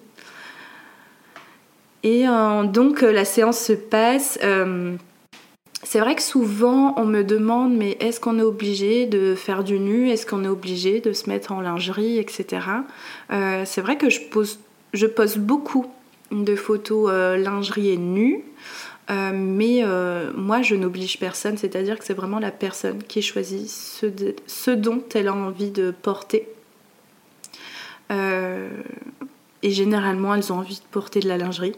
Et 2.03 2.27
euh, 2.27 2.63
donc 2.63 3.01
euh, 3.01 3.11
la 3.11 3.25
séance 3.25 3.59
se 3.59 3.73
passe. 3.73 4.37
Euh, 4.43 4.95
c'est 5.83 5.99
vrai 5.99 6.15
que 6.15 6.21
souvent 6.21 6.93
on 6.97 7.05
me 7.05 7.23
demande 7.23 7.75
mais 7.75 7.97
est-ce 7.99 8.19
qu'on 8.19 8.39
est 8.39 8.43
obligé 8.43 9.05
de 9.05 9.35
faire 9.35 9.63
du 9.63 9.79
nu? 9.79 10.09
Est-ce 10.09 10.25
qu'on 10.25 10.43
est 10.43 10.49
obligé 10.49 10.99
de 10.99 11.13
se 11.13 11.29
mettre 11.29 11.51
en 11.51 11.61
lingerie, 11.61 12.19
etc. 12.19 12.61
c'est 13.29 13.81
vrai 13.81 13.97
que 13.97 14.09
je 14.09 14.21
pose, 14.21 14.59
je 14.93 15.07
pose 15.07 15.37
beaucoup 15.37 15.91
de 16.31 16.55
photos 16.55 17.11
lingerie 17.37 17.89
et 17.89 17.97
nu. 17.97 18.43
Euh, 19.09 19.31
mais 19.33 19.83
euh, 19.83 20.31
moi, 20.35 20.61
je 20.61 20.75
n'oblige 20.75 21.19
personne, 21.19 21.57
c'est-à-dire 21.57 21.99
que 21.99 22.05
c'est 22.05 22.13
vraiment 22.13 22.39
la 22.39 22.51
personne 22.51 23.03
qui 23.03 23.21
choisit 23.21 23.69
ce, 23.69 24.71
dont 24.71 25.03
elle 25.13 25.27
a 25.27 25.33
envie 25.33 25.71
de 25.71 25.91
porter. 25.91 26.47
Euh, 28.11 28.69
et 29.61 29.71
généralement, 29.71 30.35
elles 30.35 30.53
ont 30.53 30.57
envie 30.57 30.75
de 30.75 30.85
porter 30.91 31.19
de 31.19 31.27
la 31.27 31.37
lingerie. 31.37 31.75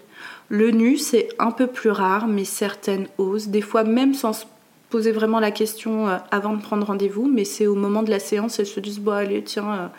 Le 0.50 0.72
nu, 0.72 0.98
c'est 0.98 1.30
un 1.40 1.52
peu 1.52 1.68
plus 1.68 1.90
rare, 1.90 2.28
mais 2.28 2.46
certaines 2.46 3.08
osent, 3.18 3.48
des 3.48 3.62
fois 3.62 3.84
même 3.84 4.14
sans 4.14 4.34
se 4.34 4.46
poser 4.90 5.12
vraiment 5.12 5.40
la 5.40 5.52
question 5.52 6.08
avant 6.30 6.54
de 6.54 6.62
prendre 6.62 6.86
rendez-vous, 6.86 7.28
mais 7.28 7.44
c'est 7.44 7.66
au 7.66 7.76
moment 7.76 8.04
de 8.04 8.12
la 8.12 8.20
séance, 8.20 8.60
elles 8.60 8.68
se 8.68 8.80
disent, 8.80 9.00
bon 9.00 9.12
allez, 9.12 9.44
tiens, 9.44 9.92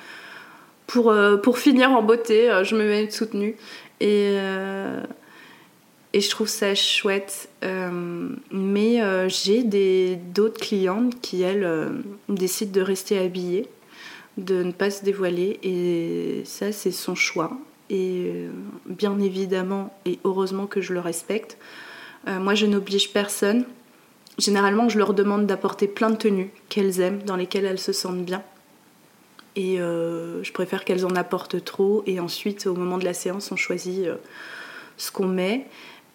pour, 0.87 1.15
pour 1.43 1.59
finir 1.59 1.91
en 1.91 2.03
beauté, 2.03 2.51
je 2.63 2.77
me 2.77 2.85
mets 2.85 3.11
soutenue. 3.11 3.57
Et 4.01 4.37
et 6.17 6.23
je 6.23 6.31
trouve 6.31 6.49
ça 6.49 6.75
chouette. 6.75 7.51
Euh, 7.63 8.31
mais 8.51 9.03
euh, 9.03 9.29
j'ai 9.29 9.63
d'autres 10.17 10.59
clientes 10.59 11.21
qui, 11.21 11.43
elles, 11.43 11.63
euh, 11.63 11.91
décident 12.31 12.73
de 12.73 12.81
rester 12.81 13.19
habillées, 13.19 13.69
de 14.39 14.63
ne 14.63 14.73
pas 14.73 14.91
se 14.91 15.05
dévoiler. 15.05 15.59
Et 15.63 16.43
ça, 16.47 16.73
c'est 16.73 16.91
son 16.91 17.15
choix. 17.15 17.59
Et 17.91 18.33
bien 18.87 19.19
évidemment, 19.21 19.95
et 20.07 20.19
heureusement 20.25 20.67
que 20.67 20.81
je 20.81 20.95
le 20.95 21.01
respecte. 21.01 21.59
moi, 22.27 22.55
je 22.55 22.65
n'oblige 22.65 23.13
personne. 23.13 23.65
Généralement, 24.39 24.89
je 24.89 24.99
leur 24.99 25.13
demande 25.13 25.47
d'apporter 25.47 25.87
plein 25.87 26.11
de 26.11 26.17
tenues 26.17 26.51
qu'elles 26.71 27.01
aiment, 27.01 27.23
dans 27.25 27.37
lesquelles 27.37 27.67
elles 27.67 27.79
se 27.79 27.93
sentent 27.93 28.25
bien. 28.25 28.43
Et 29.57 29.79
je 29.79 30.53
préfère 30.53 30.85
qu'elles 30.85 31.07
en 31.07 31.15
apportent 31.17 31.65
trop. 31.65 32.03
Et 32.07 32.21
ensuite, 32.21 32.67
au 32.67 32.75
moment 32.75 32.99
de 32.99 33.05
la 33.05 33.15
séance, 33.15 33.51
on 33.51 33.57
choisit 33.57 34.07
ce 34.97 35.11
qu'on 35.11 35.27
met. 35.27 35.67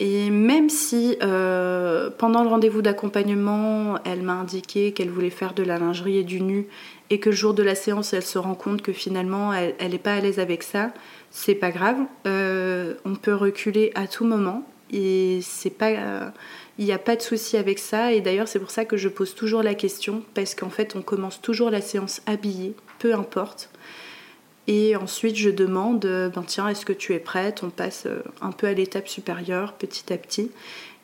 Et 0.04 0.32
même 0.32 0.70
si 0.70 1.16
euh, 1.22 2.10
pendant 2.18 2.42
le 2.42 2.50
rendez-vous 2.50 2.82
d'accompagnement, 2.82 4.00
elle 4.04 4.24
m'a 4.24 4.34
indiqué 4.34 4.94
qu'elle 4.94 5.12
voulait 5.12 5.30
faire 5.30 5.54
de 5.54 5.62
la 5.62 5.78
lingerie 5.78 6.18
et 6.18 6.24
du 6.24 6.42
nu, 6.42 6.66
et 7.12 7.20
que 7.20 7.30
le 7.30 7.36
jour 7.36 7.54
de 7.54 7.62
la 7.62 7.76
séance, 7.76 8.12
elle 8.14 8.24
se 8.24 8.40
rend 8.40 8.56
compte 8.56 8.82
que 8.82 8.94
finalement, 8.94 9.54
elle 9.54 9.92
n'est 9.92 10.00
pas 10.00 10.16
à 10.16 10.20
l'aise 10.20 10.40
avec 10.40 10.64
ça, 10.64 10.92
c'est 11.30 11.54
pas 11.54 11.70
grave. 11.70 11.98
Euh, 12.26 12.96
on 13.06 13.14
peut 13.14 13.36
reculer 13.36 13.92
à 13.94 14.08
tout 14.08 14.26
moment, 14.26 14.68
et 14.92 15.40
c'est 15.44 15.70
pas. 15.70 16.34
Il 16.82 16.86
n'y 16.86 16.94
a 16.94 16.98
pas 16.98 17.16
de 17.16 17.22
souci 17.22 17.58
avec 17.58 17.78
ça, 17.78 18.12
et 18.12 18.22
d'ailleurs, 18.22 18.48
c'est 18.48 18.58
pour 18.58 18.72
ça 18.72 18.86
que 18.86 18.98
je 18.98 19.08
pose 19.08 19.36
toujours 19.36 19.62
la 19.62 19.76
question, 19.76 20.24
parce 20.34 20.56
qu'en 20.56 20.72
fait, 20.72 20.96
on 20.96 21.04
commence 21.04 21.40
toujours 21.40 21.70
la 21.70 21.80
séance 21.80 22.24
habillée, 22.26 22.74
peu 22.98 23.14
importe. 23.14 23.70
Et 24.66 24.96
ensuite, 24.96 25.36
je 25.36 25.52
demande, 25.52 26.04
euh, 26.06 26.30
ben 26.30 26.42
tiens, 26.42 26.68
est-ce 26.68 26.84
que 26.84 26.94
tu 26.94 27.14
es 27.14 27.20
prête? 27.20 27.62
On 27.62 27.70
passe 27.70 28.08
euh, 28.08 28.24
un 28.42 28.52
peu 28.52 28.66
à 28.66 28.74
l'étape 28.74 29.08
supérieure, 29.08 29.74
petit 29.74 30.12
à 30.12 30.18
petit. 30.18 30.50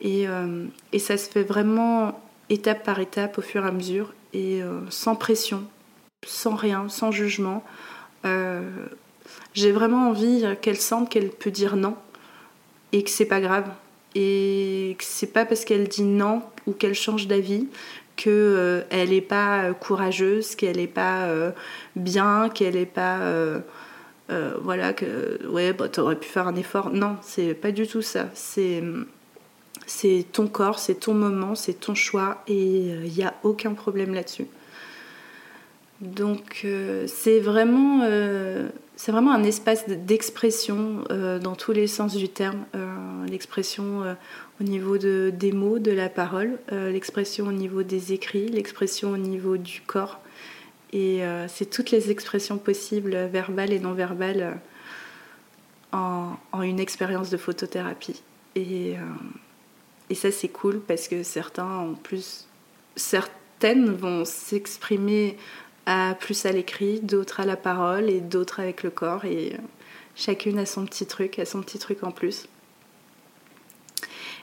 Et, 0.02 0.28
euh, 0.28 0.66
et, 0.94 0.98
ça 0.98 1.16
se 1.16 1.30
fait 1.30 1.44
vraiment 1.44 2.20
étape 2.50 2.84
par 2.84 3.00
étape, 3.00 3.38
au 3.38 3.44
fur 3.44 3.64
et 3.64 3.68
à 3.68 3.72
mesure, 3.72 4.16
et 4.34 4.62
sans 4.90 5.16
pression, 5.16 5.64
sans 6.26 6.56
rien, 6.56 6.90
sans 6.90 7.12
jugement. 7.12 7.64
J'ai 9.54 9.72
vraiment 9.72 10.10
envie 10.10 10.44
qu'elle 10.62 10.80
sente 10.80 11.10
qu'elle 11.10 11.30
peut 11.30 11.52
dire 11.52 11.76
non, 11.76 11.96
et 12.94 13.04
que 13.04 13.12
c'est 13.12 13.26
pas 13.26 13.42
grave. 13.42 13.70
Et 14.20 14.96
que 14.98 15.04
c'est 15.04 15.32
pas 15.32 15.46
parce 15.46 15.64
qu'elle 15.64 15.88
dit 15.88 16.02
non 16.02 16.42
ou 16.66 16.72
qu'elle 16.72 16.96
change 16.96 17.28
d'avis 17.28 17.68
qu'elle 18.18 18.34
euh, 18.34 18.82
n'est 18.92 19.22
pas 19.22 19.64
euh, 19.64 19.74
courageuse, 19.74 20.56
qu'elle 20.56 20.78
n'est 20.78 20.88
pas 20.88 21.26
euh, 21.28 21.52
bien, 21.96 22.50
qu'elle 22.50 22.74
n'est 22.74 22.86
pas 22.86 23.20
voilà 24.62 24.92
que 24.92 25.48
ouais 25.48 25.72
bah 25.72 25.88
t'aurais 25.88 26.18
pu 26.18 26.28
faire 26.28 26.48
un 26.48 26.56
effort. 26.56 26.90
Non, 26.90 27.16
c'est 27.22 27.54
pas 27.54 27.72
du 27.72 27.88
tout 27.88 28.02
ça. 28.02 28.28
C'est 28.34 28.84
c'est 29.86 30.26
ton 30.34 30.48
corps, 30.48 30.80
c'est 30.80 30.96
ton 30.96 31.14
moment, 31.14 31.56
c'est 31.56 31.80
ton 31.80 31.96
choix 31.96 32.44
et 32.48 32.88
il 33.06 33.14
n'y 33.14 33.24
a 33.24 33.36
aucun 33.44 33.74
problème 33.74 34.14
là-dessus. 34.14 34.48
Donc 36.02 36.68
c'est 37.06 37.40
vraiment 37.40 38.02
c'est 38.98 39.12
vraiment 39.12 39.32
un 39.32 39.44
espace 39.44 39.88
d'expression 39.88 41.04
dans 41.10 41.56
tous 41.56 41.72
les 41.72 41.88
sens 41.88 42.16
du 42.16 42.28
terme, 42.28 42.66
l'expression 43.30 44.04
au 44.60 44.64
niveau 44.64 44.98
de, 44.98 45.32
des 45.34 45.52
mots, 45.52 45.80
de 45.80 45.92
la 45.92 46.10
parole, 46.10 46.60
euh, 46.72 46.92
l'expression 46.92 47.48
au 47.48 47.52
niveau 47.52 47.84
des 47.84 48.14
écrits, 48.14 48.48
l'expression 48.48 49.12
au 49.12 49.18
niveau 49.18 49.58
du 49.58 49.82
corps. 49.82 50.20
Et 50.94 51.24
euh, 51.24 51.48
c'est 51.48 51.70
toutes 51.70 51.92
les 51.92 52.10
expressions 52.10 52.58
possibles, 52.58 53.16
verbales 53.32 53.72
et 53.72 53.80
non 53.80 53.94
verbales, 53.94 54.58
euh, 55.94 56.30
en, 56.52 56.62
une 56.62 56.80
expérience 56.80 57.30
de 57.30 57.38
photothérapie. 57.38 58.22
Et 58.56 58.96
ça, 60.16 60.32
c'est 60.32 60.48
cool 60.48 60.80
parce 60.80 61.08
que 61.08 61.22
certains, 61.22 61.70
en 61.70 61.94
plus, 61.94 62.48
certaines 62.96 63.92
vont 63.92 64.26
s'exprimer 64.26 65.38
à, 65.88 66.16
plus 66.20 66.46
à 66.46 66.52
l'écrit, 66.52 67.00
d'autres 67.00 67.40
à 67.40 67.46
la 67.46 67.56
parole 67.56 68.10
et 68.10 68.20
d'autres 68.20 68.60
avec 68.60 68.84
le 68.84 68.92
corps. 68.92 69.26
Et 69.26 69.54
chacune 70.16 70.60
a 70.60 70.68
son 70.68 70.86
petit 70.86 71.08
truc, 71.08 71.40
a 71.40 71.46
son 71.46 71.62
petit 71.62 71.80
truc 71.80 72.04
en 72.04 72.12
plus. 72.12 72.48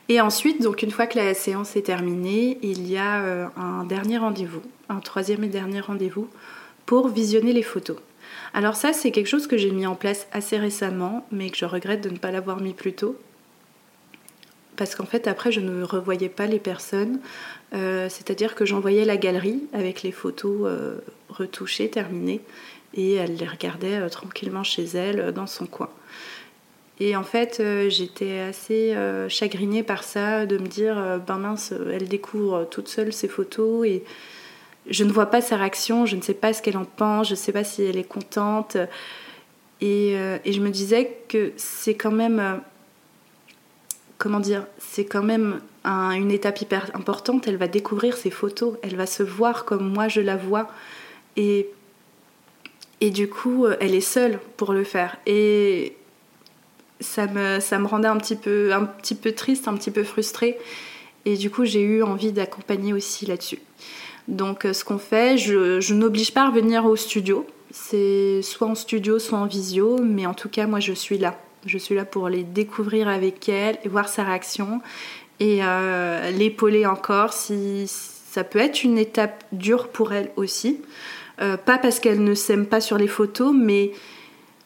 Et 0.08 0.20
ensuite, 0.20 0.60
donc 0.60 0.82
une 0.82 0.90
fois 0.90 1.06
que 1.06 1.18
la 1.18 1.32
séance 1.34 1.76
est 1.76 1.82
terminée, 1.82 2.58
il 2.62 2.90
y 2.90 2.96
a 2.96 3.22
euh, 3.22 3.46
un 3.56 3.84
dernier 3.84 4.18
rendez-vous, 4.18 4.62
un 4.88 5.00
troisième 5.00 5.44
et 5.44 5.48
dernier 5.48 5.80
rendez-vous 5.80 6.28
pour 6.86 7.08
visionner 7.08 7.52
les 7.52 7.62
photos. 7.62 7.96
Alors 8.52 8.76
ça, 8.76 8.92
c'est 8.92 9.10
quelque 9.10 9.28
chose 9.28 9.46
que 9.46 9.56
j'ai 9.56 9.70
mis 9.70 9.86
en 9.86 9.94
place 9.94 10.26
assez 10.32 10.58
récemment, 10.58 11.26
mais 11.30 11.50
que 11.50 11.56
je 11.56 11.64
regrette 11.64 12.02
de 12.02 12.10
ne 12.10 12.18
pas 12.18 12.30
l'avoir 12.30 12.60
mis 12.60 12.74
plus 12.74 12.92
tôt. 12.94 13.18
Parce 14.76 14.94
qu'en 14.94 15.06
fait, 15.06 15.26
après, 15.26 15.52
je 15.52 15.60
ne 15.60 15.82
revoyais 15.84 16.28
pas 16.28 16.46
les 16.46 16.58
personnes. 16.58 17.20
Euh, 17.74 18.08
c'est-à-dire 18.08 18.54
que 18.54 18.64
j'envoyais 18.64 19.04
la 19.04 19.16
galerie 19.16 19.62
avec 19.72 20.02
les 20.02 20.12
photos 20.12 20.62
euh, 20.64 20.98
retouchées, 21.28 21.90
terminées, 21.90 22.40
et 22.94 23.14
elle 23.14 23.36
les 23.36 23.46
regardait 23.46 24.08
tranquillement 24.10 24.62
chez 24.62 24.84
elle, 24.84 25.32
dans 25.32 25.46
son 25.46 25.66
coin. 25.66 25.90
Et 27.00 27.16
en 27.16 27.24
fait, 27.24 27.58
euh, 27.58 27.90
j'étais 27.90 28.38
assez 28.38 28.94
euh, 28.94 29.28
chagrinée 29.28 29.82
par 29.82 30.04
ça, 30.04 30.46
de 30.46 30.58
me 30.58 30.66
dire, 30.66 30.96
euh, 30.96 31.18
ben 31.18 31.38
mince, 31.38 31.72
elle 31.92 32.08
découvre 32.08 32.68
toute 32.70 32.88
seule 32.88 33.12
ses 33.12 33.26
photos 33.26 33.86
et 33.86 34.04
je 34.88 35.02
ne 35.02 35.10
vois 35.10 35.26
pas 35.26 35.40
sa 35.40 35.56
réaction, 35.56 36.06
je 36.06 36.14
ne 36.14 36.20
sais 36.20 36.34
pas 36.34 36.52
ce 36.52 36.62
qu'elle 36.62 36.76
en 36.76 36.84
pense, 36.84 37.28
je 37.28 37.32
ne 37.32 37.38
sais 37.38 37.52
pas 37.52 37.64
si 37.64 37.82
elle 37.82 37.96
est 37.96 38.04
contente. 38.04 38.76
Et 39.80 40.16
je 40.46 40.60
me 40.60 40.70
disais 40.70 41.16
que 41.28 41.52
c'est 41.56 41.94
quand 41.94 42.10
même, 42.10 42.60
comment 44.18 44.40
dire, 44.40 44.66
c'est 44.78 45.04
quand 45.04 45.22
même 45.22 45.60
une 45.84 46.30
étape 46.30 46.60
hyper 46.60 46.90
importante. 46.94 47.46
Elle 47.46 47.56
va 47.56 47.68
découvrir 47.68 48.16
ses 48.16 48.30
photos, 48.30 48.74
elle 48.82 48.96
va 48.96 49.06
se 49.06 49.22
voir 49.22 49.64
comme 49.64 49.88
moi 49.88 50.08
je 50.08 50.20
la 50.20 50.36
vois. 50.36 50.68
Et, 51.36 51.68
et 53.00 53.10
du 53.10 53.28
coup, 53.28 53.66
elle 53.80 53.94
est 53.94 54.00
seule 54.00 54.38
pour 54.56 54.72
le 54.72 54.84
faire. 54.84 55.16
Et 55.26 55.96
ça 57.00 57.26
me, 57.26 57.60
ça 57.60 57.78
rendait 57.78 58.08
un 58.08 58.16
petit, 58.16 58.36
peu, 58.36 58.72
un 58.72 58.84
petit 58.84 59.14
peu 59.14 59.32
triste, 59.32 59.68
un 59.68 59.74
petit 59.74 59.90
peu 59.90 60.04
frustrée. 60.04 60.58
Et 61.24 61.36
du 61.36 61.50
coup, 61.50 61.64
j'ai 61.64 61.82
eu 61.82 62.02
envie 62.02 62.32
d'accompagner 62.32 62.92
aussi 62.92 63.26
là-dessus. 63.26 63.58
Donc, 64.28 64.64
euh, 64.64 64.72
ce 64.72 64.84
qu'on 64.84 64.98
fait, 64.98 65.36
je, 65.36 65.80
je 65.80 65.94
n'oblige 65.94 66.32
pas 66.32 66.42
à 66.42 66.48
revenir 66.48 66.84
au 66.86 66.96
studio. 66.96 67.46
C'est 67.70 68.40
soit 68.42 68.68
en 68.68 68.74
studio, 68.74 69.18
soit 69.18 69.38
en 69.38 69.46
visio. 69.46 69.98
Mais 70.02 70.26
en 70.26 70.34
tout 70.34 70.48
cas, 70.48 70.66
moi, 70.66 70.80
je 70.80 70.92
suis 70.92 71.18
là. 71.18 71.38
Je 71.66 71.78
suis 71.78 71.94
là 71.94 72.04
pour 72.04 72.28
les 72.28 72.42
découvrir 72.42 73.08
avec 73.08 73.48
elle 73.48 73.78
et 73.84 73.88
voir 73.88 74.08
sa 74.08 74.24
réaction. 74.24 74.80
Et 75.40 75.60
euh, 75.62 76.30
l'épauler 76.30 76.86
encore 76.86 77.32
si 77.32 77.86
ça 77.86 78.44
peut 78.44 78.58
être 78.58 78.84
une 78.84 78.98
étape 78.98 79.44
dure 79.52 79.88
pour 79.88 80.12
elle 80.12 80.30
aussi. 80.36 80.80
Euh, 81.40 81.56
pas 81.56 81.78
parce 81.78 82.00
qu'elle 82.00 82.22
ne 82.22 82.34
s'aime 82.34 82.66
pas 82.66 82.80
sur 82.80 82.98
les 82.98 83.08
photos, 83.08 83.52
mais 83.56 83.92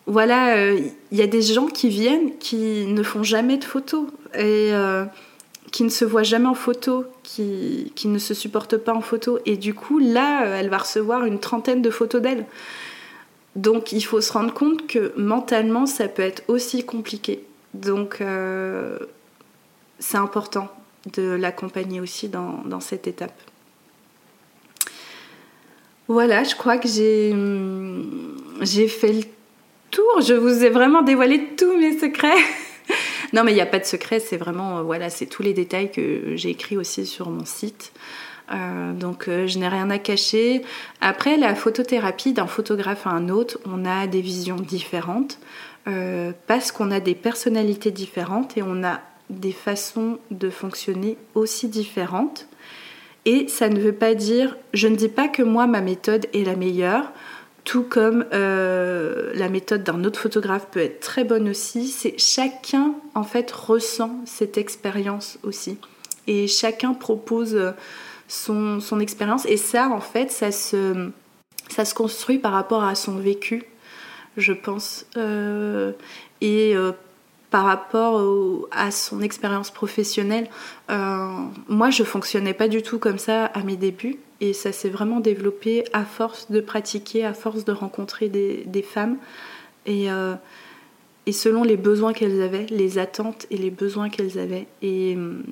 voilà, 0.06 0.72
il 0.72 0.84
euh, 0.84 0.88
y 1.12 1.22
a 1.22 1.26
des 1.26 1.42
gens 1.42 1.66
qui 1.66 1.88
viennent 1.88 2.36
qui 2.38 2.86
ne 2.86 3.02
font 3.02 3.22
jamais 3.22 3.56
de 3.56 3.64
photos. 3.64 4.06
Et 4.38 4.72
qui 5.70 5.84
ne 5.84 5.90
se 5.90 6.06
voit 6.06 6.22
jamais 6.22 6.46
en 6.46 6.54
photo, 6.54 7.04
qui, 7.22 7.92
ne 8.06 8.18
se 8.18 8.32
supporte 8.32 8.78
pas 8.78 8.94
en 8.94 9.02
photo. 9.02 9.38
Et 9.44 9.58
du 9.58 9.74
coup, 9.74 9.98
là, 9.98 10.46
elle 10.58 10.70
va 10.70 10.78
recevoir 10.78 11.26
une 11.26 11.38
trentaine 11.38 11.82
de 11.82 11.90
photos 11.90 12.22
d'elle. 12.22 12.46
Donc 13.58 13.90
il 13.90 14.02
faut 14.02 14.20
se 14.20 14.32
rendre 14.32 14.54
compte 14.54 14.86
que 14.86 15.12
mentalement, 15.16 15.86
ça 15.86 16.06
peut 16.06 16.22
être 16.22 16.44
aussi 16.46 16.84
compliqué. 16.84 17.44
Donc 17.74 18.20
euh, 18.20 19.00
c'est 19.98 20.16
important 20.16 20.68
de 21.12 21.22
l'accompagner 21.22 22.00
aussi 22.00 22.28
dans, 22.28 22.80
cette 22.80 23.08
étape. 23.08 23.36
Voilà, 26.06 26.44
je 26.44 26.54
crois 26.54 26.78
que 26.78 26.86
j'ai, 26.86 27.34
j'ai 28.60 28.86
fait 28.86 29.12
le 29.12 29.24
tour. 29.90 30.20
Je 30.20 30.34
vous 30.34 30.62
ai 30.62 30.70
vraiment 30.70 31.02
dévoilé 31.02 31.56
tous 31.56 31.76
mes 31.76 31.98
secrets. 31.98 32.38
non, 33.32 33.42
mais 33.42 33.50
il 33.50 33.56
n'y 33.56 33.60
a 33.60 33.66
pas 33.66 33.80
de 33.80 33.84
secret, 33.84 34.20
c'est 34.20 34.36
vraiment, 34.36 34.78
euh, 34.78 34.82
voilà, 34.82 35.10
c'est 35.10 35.26
tous 35.26 35.42
les 35.42 35.52
détails 35.52 35.90
que 35.90 36.36
j'ai 36.36 36.50
écrits 36.50 36.76
aussi 36.76 37.06
sur 37.06 37.28
mon 37.28 37.44
site. 37.44 37.92
Euh, 38.50 38.92
donc 38.92 39.28
euh, 39.28 39.46
je 39.46 39.58
n'ai 39.58 39.68
rien 39.68 39.90
à 39.90 39.98
cacher. 39.98 40.62
Après, 41.00 41.36
la 41.36 41.54
photothérapie 41.54 42.32
d'un 42.32 42.46
photographe 42.46 43.06
à 43.06 43.10
un 43.10 43.28
autre, 43.28 43.58
on 43.66 43.84
a 43.84 44.06
des 44.06 44.20
visions 44.20 44.56
différentes 44.56 45.38
parce 46.46 46.70
qu'on 46.70 46.90
a 46.90 47.00
des 47.00 47.14
personnalités 47.14 47.90
différentes 47.90 48.58
et 48.58 48.62
on 48.62 48.84
a 48.84 49.00
des 49.30 49.52
façons 49.52 50.18
de 50.30 50.50
fonctionner 50.50 51.16
aussi 51.34 51.66
différentes. 51.66 52.46
Et 53.24 53.48
ça 53.48 53.70
ne 53.70 53.80
veut 53.80 53.94
pas 53.94 54.12
dire, 54.14 54.58
je 54.74 54.86
ne 54.86 54.96
dis 54.96 55.08
pas 55.08 55.28
que 55.28 55.42
moi, 55.42 55.66
ma 55.66 55.80
méthode 55.80 56.26
est 56.34 56.44
la 56.44 56.56
meilleure 56.56 57.10
tout 57.68 57.82
comme 57.82 58.24
euh, 58.32 59.30
la 59.34 59.50
méthode 59.50 59.84
d'un 59.84 60.02
autre 60.04 60.18
photographe 60.18 60.68
peut 60.70 60.80
être 60.80 61.00
très 61.00 61.22
bonne 61.22 61.50
aussi. 61.50 61.88
C'est 61.88 62.14
chacun 62.16 62.94
en 63.14 63.24
fait 63.24 63.50
ressent 63.50 64.22
cette 64.24 64.56
expérience 64.56 65.38
aussi, 65.42 65.76
et 66.26 66.46
chacun 66.46 66.94
propose 66.94 67.54
euh, 67.54 67.72
son, 68.28 68.80
son 68.80 69.00
expérience. 69.00 69.46
Et 69.46 69.56
ça, 69.56 69.88
en 69.88 70.00
fait, 70.00 70.30
ça 70.30 70.52
se, 70.52 71.10
ça 71.68 71.84
se 71.84 71.94
construit 71.94 72.38
par 72.38 72.52
rapport 72.52 72.84
à 72.84 72.94
son 72.94 73.16
vécu, 73.16 73.64
je 74.36 74.52
pense, 74.52 75.06
euh, 75.16 75.92
et 76.40 76.74
par 77.50 77.64
rapport 77.64 78.68
à 78.70 78.90
son 78.92 79.22
expérience 79.22 79.70
professionnelle. 79.70 80.48
moi, 80.88 81.90
je 81.90 82.04
fonctionnais 82.04 82.54
pas 82.54 82.68
du 82.68 82.82
tout 82.82 82.98
comme 82.98 83.18
ça 83.18 83.46
à 83.46 83.62
mes 83.64 83.76
débuts. 83.76 84.18
Et 84.40 84.52
ça 84.52 84.72
s'est 84.72 84.88
vraiment 84.88 85.20
développé 85.20 85.84
à 85.92 86.04
force 86.04 86.50
de 86.50 86.60
pratiquer, 86.60 87.24
à 87.24 87.34
force 87.34 87.64
de 87.64 87.72
rencontrer 87.72 88.28
des, 88.28 88.82
femmes. 88.82 89.16
Et, 89.84 90.10
euh, 90.10 90.34
et, 91.26 91.32
selon 91.32 91.64
les 91.64 91.76
besoins 91.76 92.12
qu'elles 92.12 92.40
avaient, 92.42 92.66
les 92.66 92.98
attentes 92.98 93.46
et 93.50 93.56
les 93.56 93.70
besoins 93.70 94.10
qu'elles 94.10 94.38
avaient. 94.38 94.68
Et 94.80 95.16
euh, 95.16 95.42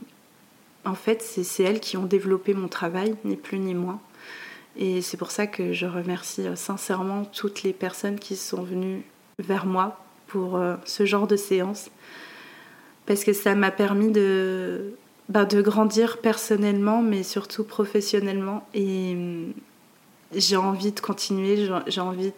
en 0.87 0.95
fait, 0.95 1.23
c'est 1.23 1.63
elles 1.63 1.81
qui 1.81 1.97
ont 1.97 2.07
développé 2.07 2.55
mon 2.55 2.69
travail, 2.69 3.15
ni 3.25 3.37
plus 3.37 3.59
ni 3.59 3.75
moins. 3.75 4.01
Et 4.77 5.03
c'est 5.03 5.17
pour 5.17 5.31
ça 5.31 5.47
que 5.47 5.73
je 5.73 5.87
remercie 5.87 6.47
euh, 6.47 6.57
sincèrement 6.57 7.25
toutes 7.25 7.63
les 7.63 7.73
personnes 7.73 8.19
qui 8.19 8.37
sont 8.37 8.63
venues 8.63 9.03
vers 9.39 9.67
moi 9.67 10.01
pour 10.27 10.61
ce 10.85 11.07
genre 11.07 11.27
de 11.27 11.37
séance. 11.37 11.91
Parce 13.07 13.23
que 13.23 13.33
ça 13.33 13.55
m'a 13.55 13.71
permis 13.71 14.11
de, 14.11 14.97
de 15.29 15.63
grandir 15.63 16.19
personnellement, 16.19 17.03
mais 17.03 17.23
surtout 17.23 17.65
professionnellement. 17.65 18.67
Et 18.75 19.13
hum, 19.15 19.53
j'ai 20.35 20.57
envie 20.57 20.93
de 20.93 21.01
continuer, 21.01 21.69
j'ai 21.87 22.01
envie 22.01 22.33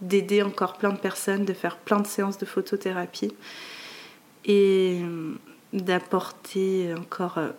d'aider 0.00 0.42
encore 0.42 0.74
plein 0.74 0.90
de 0.90 0.98
personnes, 0.98 1.44
de 1.44 1.52
faire 1.52 1.76
plein 1.76 2.00
de 2.00 2.06
séances 2.06 2.38
de 2.38 2.46
photothérapie 2.46 3.32
et 4.44 4.98
hum, 5.02 5.38
d'apporter 5.72 6.94
encore 6.94 7.38
euh, 7.38 7.50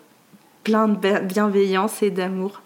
plein 0.64 0.88
de 0.88 1.20
bienveillance 1.20 2.04
et 2.04 2.12
d'amour. 2.12 2.62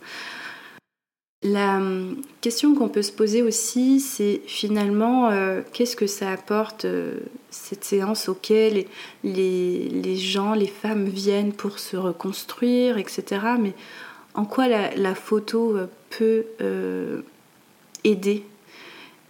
La 1.46 1.78
hum, 1.78 2.22
question 2.42 2.74
qu'on 2.74 2.90
peut 2.90 3.04
se 3.04 3.12
poser 3.12 3.44
aussi, 3.44 4.00
c'est 4.00 4.42
finalement 4.48 5.30
euh, 5.30 5.62
qu'est-ce 5.74 5.96
que 5.96 6.08
ça 6.08 6.32
apporte 6.32 6.86
euh, 6.86 7.20
cette 7.52 7.84
séance 7.84 8.30
auquel 8.30 8.86
les, 9.24 10.16
gens, 10.16 10.56
les 10.56 10.68
femmes 10.68 11.06
viennent 11.06 11.54
pour 11.54 11.78
se 11.78 11.98
reconstruire, 11.98 12.98
etc. 12.98 13.42
Mais 13.60 13.74
en 14.34 14.46
quoi 14.46 14.68
la, 14.68 15.14
photo 15.14 15.78
euh, 15.78 15.86
peut 16.10 17.24
aider? 18.04 18.44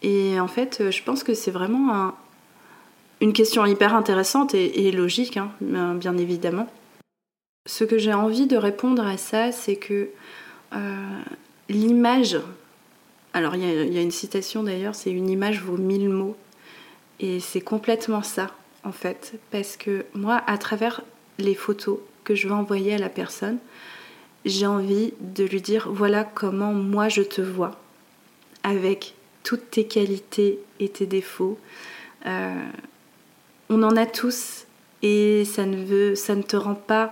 Et 0.01 0.39
en 0.39 0.47
fait, 0.47 0.89
je 0.91 1.03
pense 1.03 1.21
que 1.21 1.33
c'est 1.33 1.51
vraiment 1.51 2.13
une 3.19 3.33
question 3.33 3.65
hyper 3.65 3.93
intéressante 3.93 4.53
et, 4.53 4.91
logique, 4.93 5.35
hein, 5.35 5.51
bien 5.59 6.17
évidemment. 6.17 6.69
Ce 7.65 7.83
que 7.83 7.97
j'ai 7.97 8.13
envie 8.13 8.47
de 8.47 8.57
répondre 8.57 9.05
à 9.05 9.17
ça, 9.17 9.51
c'est 9.51 9.75
que 9.75 10.09
l'image, 11.69 12.37
alors 13.33 13.55
il 13.55 13.93
y, 13.93 13.97
a 13.97 14.01
une 14.01 14.11
citation 14.11 14.63
d'ailleurs, 14.63 14.95
c'est 14.95 15.11
une 15.11 15.29
image 15.29 15.61
vaut 15.61 15.77
mille 15.77 16.09
mots. 16.09 16.35
Et 17.19 17.39
c'est 17.39 17.61
complètement 17.61 18.23
ça, 18.23 18.51
en 18.83 18.91
fait. 18.91 19.39
Parce 19.51 19.77
que 19.77 20.05
moi, 20.13 20.41
à 20.47 20.57
travers 20.57 21.01
les 21.39 21.55
photos 21.55 21.99
que 22.23 22.35
je 22.35 22.47
vais 22.47 22.53
envoyer 22.53 22.93
à 22.93 22.97
la 22.97 23.09
personne, 23.09 23.57
j'ai 24.45 24.67
envie 24.67 25.13
de 25.19 25.43
lui 25.43 25.61
dire 25.61 25.89
voilà 25.91 26.23
comment 26.23 26.73
moi 26.73 27.09
je 27.09 27.21
te 27.21 27.41
vois, 27.41 27.79
avec 28.63 29.15
toutes 29.43 29.71
tes 29.71 29.85
qualités 29.85 30.59
et 30.79 30.89
tes 30.89 31.05
défauts. 31.05 31.57
Euh, 32.25 32.53
on 33.69 33.81
en 33.83 33.95
a 33.95 34.05
tous 34.05 34.65
et 35.01 35.45
ça 35.45 35.65
ne, 35.65 35.83
veut, 35.83 36.15
ça 36.15 36.35
ne 36.35 36.43
te 36.43 36.55
rend 36.55 36.75
pas 36.75 37.11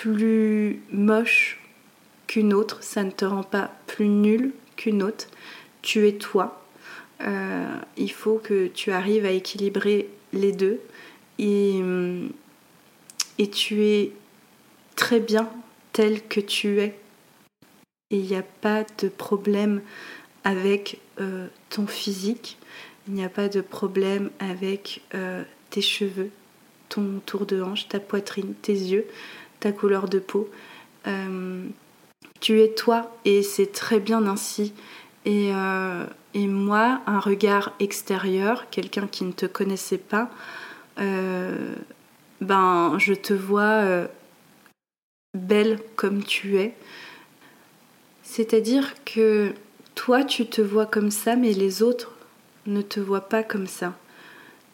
plus 0.00 0.80
moche 0.92 1.60
qu'une 2.26 2.54
autre, 2.54 2.82
ça 2.82 3.04
ne 3.04 3.10
te 3.10 3.26
rend 3.26 3.42
pas 3.42 3.70
plus 3.86 4.08
nul 4.08 4.52
qu'une 4.76 5.02
autre. 5.02 5.26
Tu 5.82 6.08
es 6.08 6.12
toi. 6.12 6.64
Euh, 7.20 7.76
il 7.98 8.10
faut 8.10 8.38
que 8.38 8.68
tu 8.68 8.92
arrives 8.92 9.26
à 9.26 9.30
équilibrer 9.30 10.08
les 10.32 10.52
deux 10.52 10.80
et, 11.38 11.80
et 13.38 13.50
tu 13.50 13.82
es 13.82 14.12
très 14.96 15.20
bien 15.20 15.50
tel 15.92 16.26
que 16.26 16.40
tu 16.40 16.80
es. 16.80 16.98
Et 18.10 18.16
il 18.16 18.24
n'y 18.24 18.36
a 18.36 18.42
pas 18.42 18.84
de 19.02 19.08
problème 19.08 19.82
avec 20.44 20.98
euh, 21.20 21.46
ton 21.68 21.86
physique, 21.86 22.56
il 23.06 23.14
n'y 23.14 23.24
a 23.24 23.28
pas 23.28 23.48
de 23.48 23.60
problème 23.60 24.30
avec 24.38 25.02
euh, 25.14 25.44
tes 25.68 25.82
cheveux, 25.82 26.30
ton 26.88 27.20
tour 27.26 27.44
de 27.44 27.60
hanche, 27.60 27.88
ta 27.88 28.00
poitrine, 28.00 28.54
tes 28.62 28.72
yeux, 28.72 29.06
ta 29.60 29.72
couleur 29.72 30.08
de 30.08 30.18
peau 30.18 30.48
tu 32.40 32.60
es 32.60 32.68
toi 32.68 33.14
et 33.24 33.42
c'est 33.42 33.70
très 33.72 34.00
bien 34.00 34.26
ainsi. 34.26 34.72
Et, 35.24 35.52
euh, 35.54 36.06
et, 36.34 36.46
moi, 36.46 37.00
un 37.06 37.20
regard 37.20 37.74
extérieur, 37.78 38.70
quelqu'un 38.70 39.06
qui 39.06 39.24
ne 39.24 39.32
te 39.32 39.46
connaissait 39.46 39.98
pas, 39.98 40.30
euh, 40.98 41.74
ben 42.40 42.98
je 42.98 43.12
te 43.12 43.34
vois 43.34 43.62
euh, 43.62 44.06
belle 45.36 45.78
comme 45.96 46.24
tu 46.24 46.58
es. 46.58 46.74
C'est-à-dire 48.22 48.94
que 49.04 49.52
toi, 49.94 50.24
tu 50.24 50.46
te 50.46 50.62
vois 50.62 50.86
comme 50.86 51.10
ça, 51.10 51.36
mais 51.36 51.52
les 51.52 51.82
autres 51.82 52.12
ne 52.66 52.80
te 52.80 53.00
voient 53.00 53.28
pas 53.28 53.42
comme 53.42 53.66
ça. 53.66 53.94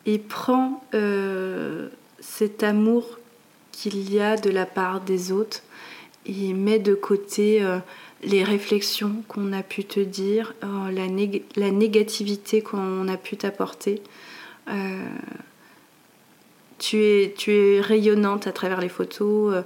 Et 0.04 0.18
prends 0.18 0.84
cet 2.20 2.62
amour 2.62 3.18
qu'il 3.76 4.10
y 4.10 4.20
a 4.20 4.36
de 4.36 4.48
la 4.48 4.64
part 4.64 5.02
des 5.02 5.32
autres 5.32 5.62
et 6.24 6.54
mets 6.54 6.78
de 6.78 6.94
côté 6.94 7.62
euh, 7.62 7.78
les 8.22 8.42
réflexions 8.42 9.22
qu'on 9.28 9.52
a 9.52 9.62
pu 9.62 9.84
te 9.84 10.00
dire, 10.00 10.54
euh, 10.64 10.90
la, 10.90 11.70
négativité 11.70 12.62
qu'on 12.62 13.06
a 13.06 13.16
pu 13.18 13.36
t'apporter. 13.36 14.02
Euh, 14.68 15.04
tu, 16.78 16.96
es, 17.02 17.80
rayonnante 17.80 18.46
à 18.46 18.52
travers 18.52 18.80
les 18.80 18.88
photos. 18.88 19.62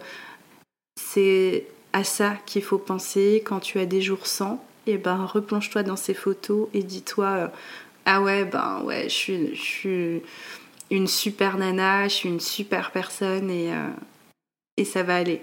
c'est 1.01 1.67
à 1.93 2.03
ça 2.03 2.37
qu'il 2.47 2.63
faut 2.63 2.79
penser 2.79 3.43
quand 3.45 3.61
tu 3.61 3.79
as 3.79 3.87
des 3.87 4.03
jours 4.03 4.27
sans. 4.27 4.65
Et 4.87 4.95
eh 4.95 4.99
ben 4.99 5.25
replonge-toi 5.25 5.83
dans 5.83 5.97
ces 5.97 6.15
photos 6.15 6.69
et 6.73 6.83
dis-toi 6.83 7.53
ah 8.07 8.23
ouais 8.23 8.45
ben 8.45 8.83
ouais 8.85 9.09
je 9.09 9.55
suis 9.55 10.23
une 10.91 11.07
super 11.07 11.57
nana, 11.57 12.09
je 12.09 12.15
suis 12.15 12.29
une 12.29 12.41
super 12.41 12.91
personne 12.91 13.51
et, 13.51 13.71
et 14.77 14.85
ça 14.85 15.03
va 15.03 15.17
aller. 15.17 15.43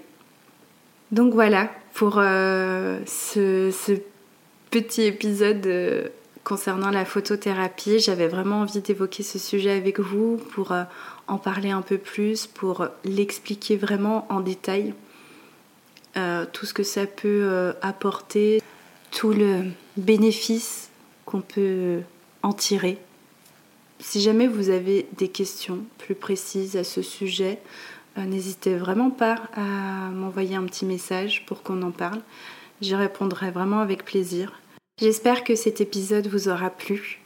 Donc 1.10 1.32
voilà 1.32 1.70
pour 1.94 2.18
euh, 2.18 3.00
ce, 3.06 3.72
petit 4.70 5.02
épisode 5.02 5.66
euh, 5.66 6.08
concernant 6.44 6.90
la 6.90 7.04
photothérapie. 7.04 7.98
J'avais 7.98 8.28
vraiment 8.28 8.60
envie 8.60 8.80
d'évoquer 8.80 9.22
ce 9.22 9.38
sujet 9.38 9.70
avec 9.70 10.00
vous 10.00 10.36
pour 10.52 10.72
euh, 10.72 10.84
en 11.26 11.38
parler 11.38 11.70
un 11.70 11.80
peu 11.80 11.96
plus, 11.96 12.46
pour 12.46 12.86
l'expliquer 13.04 13.76
vraiment 13.76 14.26
en 14.28 14.40
détail. 14.40 14.94
tout 16.52 16.66
ce 16.66 16.74
que 16.74 16.82
ça 16.82 17.06
peut 17.06 17.72
apporter, 17.80 18.60
tout 19.12 19.32
le 19.32 19.64
bénéfice 19.96 20.90
qu'on 21.26 21.42
peut 21.42 22.00
en 22.42 22.52
tirer. 22.52 22.98
Si 24.00 24.20
jamais 24.20 24.46
vous 24.46 24.70
avez 24.70 25.06
des 25.16 25.28
questions 25.28 25.80
plus 25.98 26.14
précises 26.14 26.76
à 26.76 26.84
ce 26.84 27.02
sujet, 27.02 27.58
n'hésitez 28.16 28.76
vraiment 28.76 29.10
pas 29.10 29.36
à 29.54 30.10
m'envoyer 30.10 30.56
un 30.56 30.64
petit 30.64 30.84
message 30.84 31.44
pour 31.46 31.62
qu'on 31.62 31.82
en 31.82 31.90
parle. 31.90 32.20
J'y 32.80 32.94
répondrai 32.94 33.50
vraiment 33.50 33.80
avec 33.80 34.04
plaisir. 34.04 34.60
J'espère 35.00 35.44
que 35.44 35.54
cet 35.54 35.80
épisode 35.80 36.28
vous 36.28 36.48
aura 36.48 36.70
plu. 36.70 37.20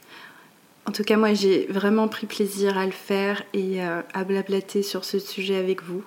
En 0.85 0.91
tout 0.91 1.03
cas, 1.03 1.17
moi, 1.17 1.33
j'ai 1.33 1.67
vraiment 1.67 2.07
pris 2.07 2.27
plaisir 2.27 2.77
à 2.77 2.85
le 2.85 2.91
faire 2.91 3.43
et 3.53 3.81
à 3.81 4.23
blablater 4.23 4.83
sur 4.83 5.05
ce 5.05 5.19
sujet 5.19 5.55
avec 5.55 5.83
vous. 5.83 6.03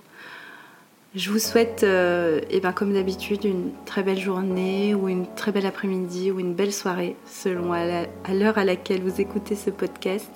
Je 1.17 1.31
vous 1.31 1.39
souhaite, 1.39 1.83
euh, 1.83 2.43
eh 2.51 2.61
ben, 2.61 2.73
comme 2.73 2.93
d'habitude, 2.93 3.47
une 3.47 3.71
très 3.87 4.03
belle 4.03 4.19
journée 4.19 4.95
ou 4.95 5.09
une 5.09 5.27
très 5.35 5.51
belle 5.51 5.65
après-midi 5.65 6.31
ou 6.31 6.41
une 6.41 6.53
belle 6.53 6.75
soirée, 6.75 7.17
selon 7.25 7.73
à 7.73 8.35
l'heure 8.35 8.59
à, 8.59 8.65
laquelle 8.67 9.01
vous 9.01 9.19
écoutez 9.19 9.57
ce 9.57 9.71
podcast. 9.71 10.31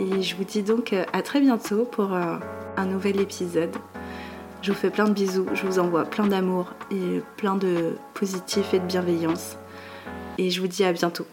Et 0.00 0.22
je 0.22 0.34
vous 0.34 0.44
dis 0.44 0.62
donc 0.62 0.92
euh, 0.92 1.04
à 1.12 1.20
très 1.22 1.40
bientôt 1.40 1.84
pour 1.84 2.14
euh, 2.14 2.36
un 2.76 2.86
nouvel 2.86 3.20
épisode. 3.20 3.74
Je 4.62 4.72
vous 4.72 4.78
fais 4.78 4.90
plein 4.90 5.04
de 5.04 5.12
bisous, 5.12 5.46
je 5.54 5.66
vous 5.66 5.78
envoie 5.78 6.04
plein 6.04 6.26
d'amour 6.26 6.72
et 6.90 7.20
plein 7.36 7.56
de 7.56 7.96
positif 8.14 8.74
et 8.74 8.78
de 8.78 8.86
bienveillance. 8.86 9.56
Et 10.38 10.50
je 10.50 10.60
vous 10.60 10.68
dis 10.68 10.84
à 10.84 10.92
bientôt. 10.92 11.26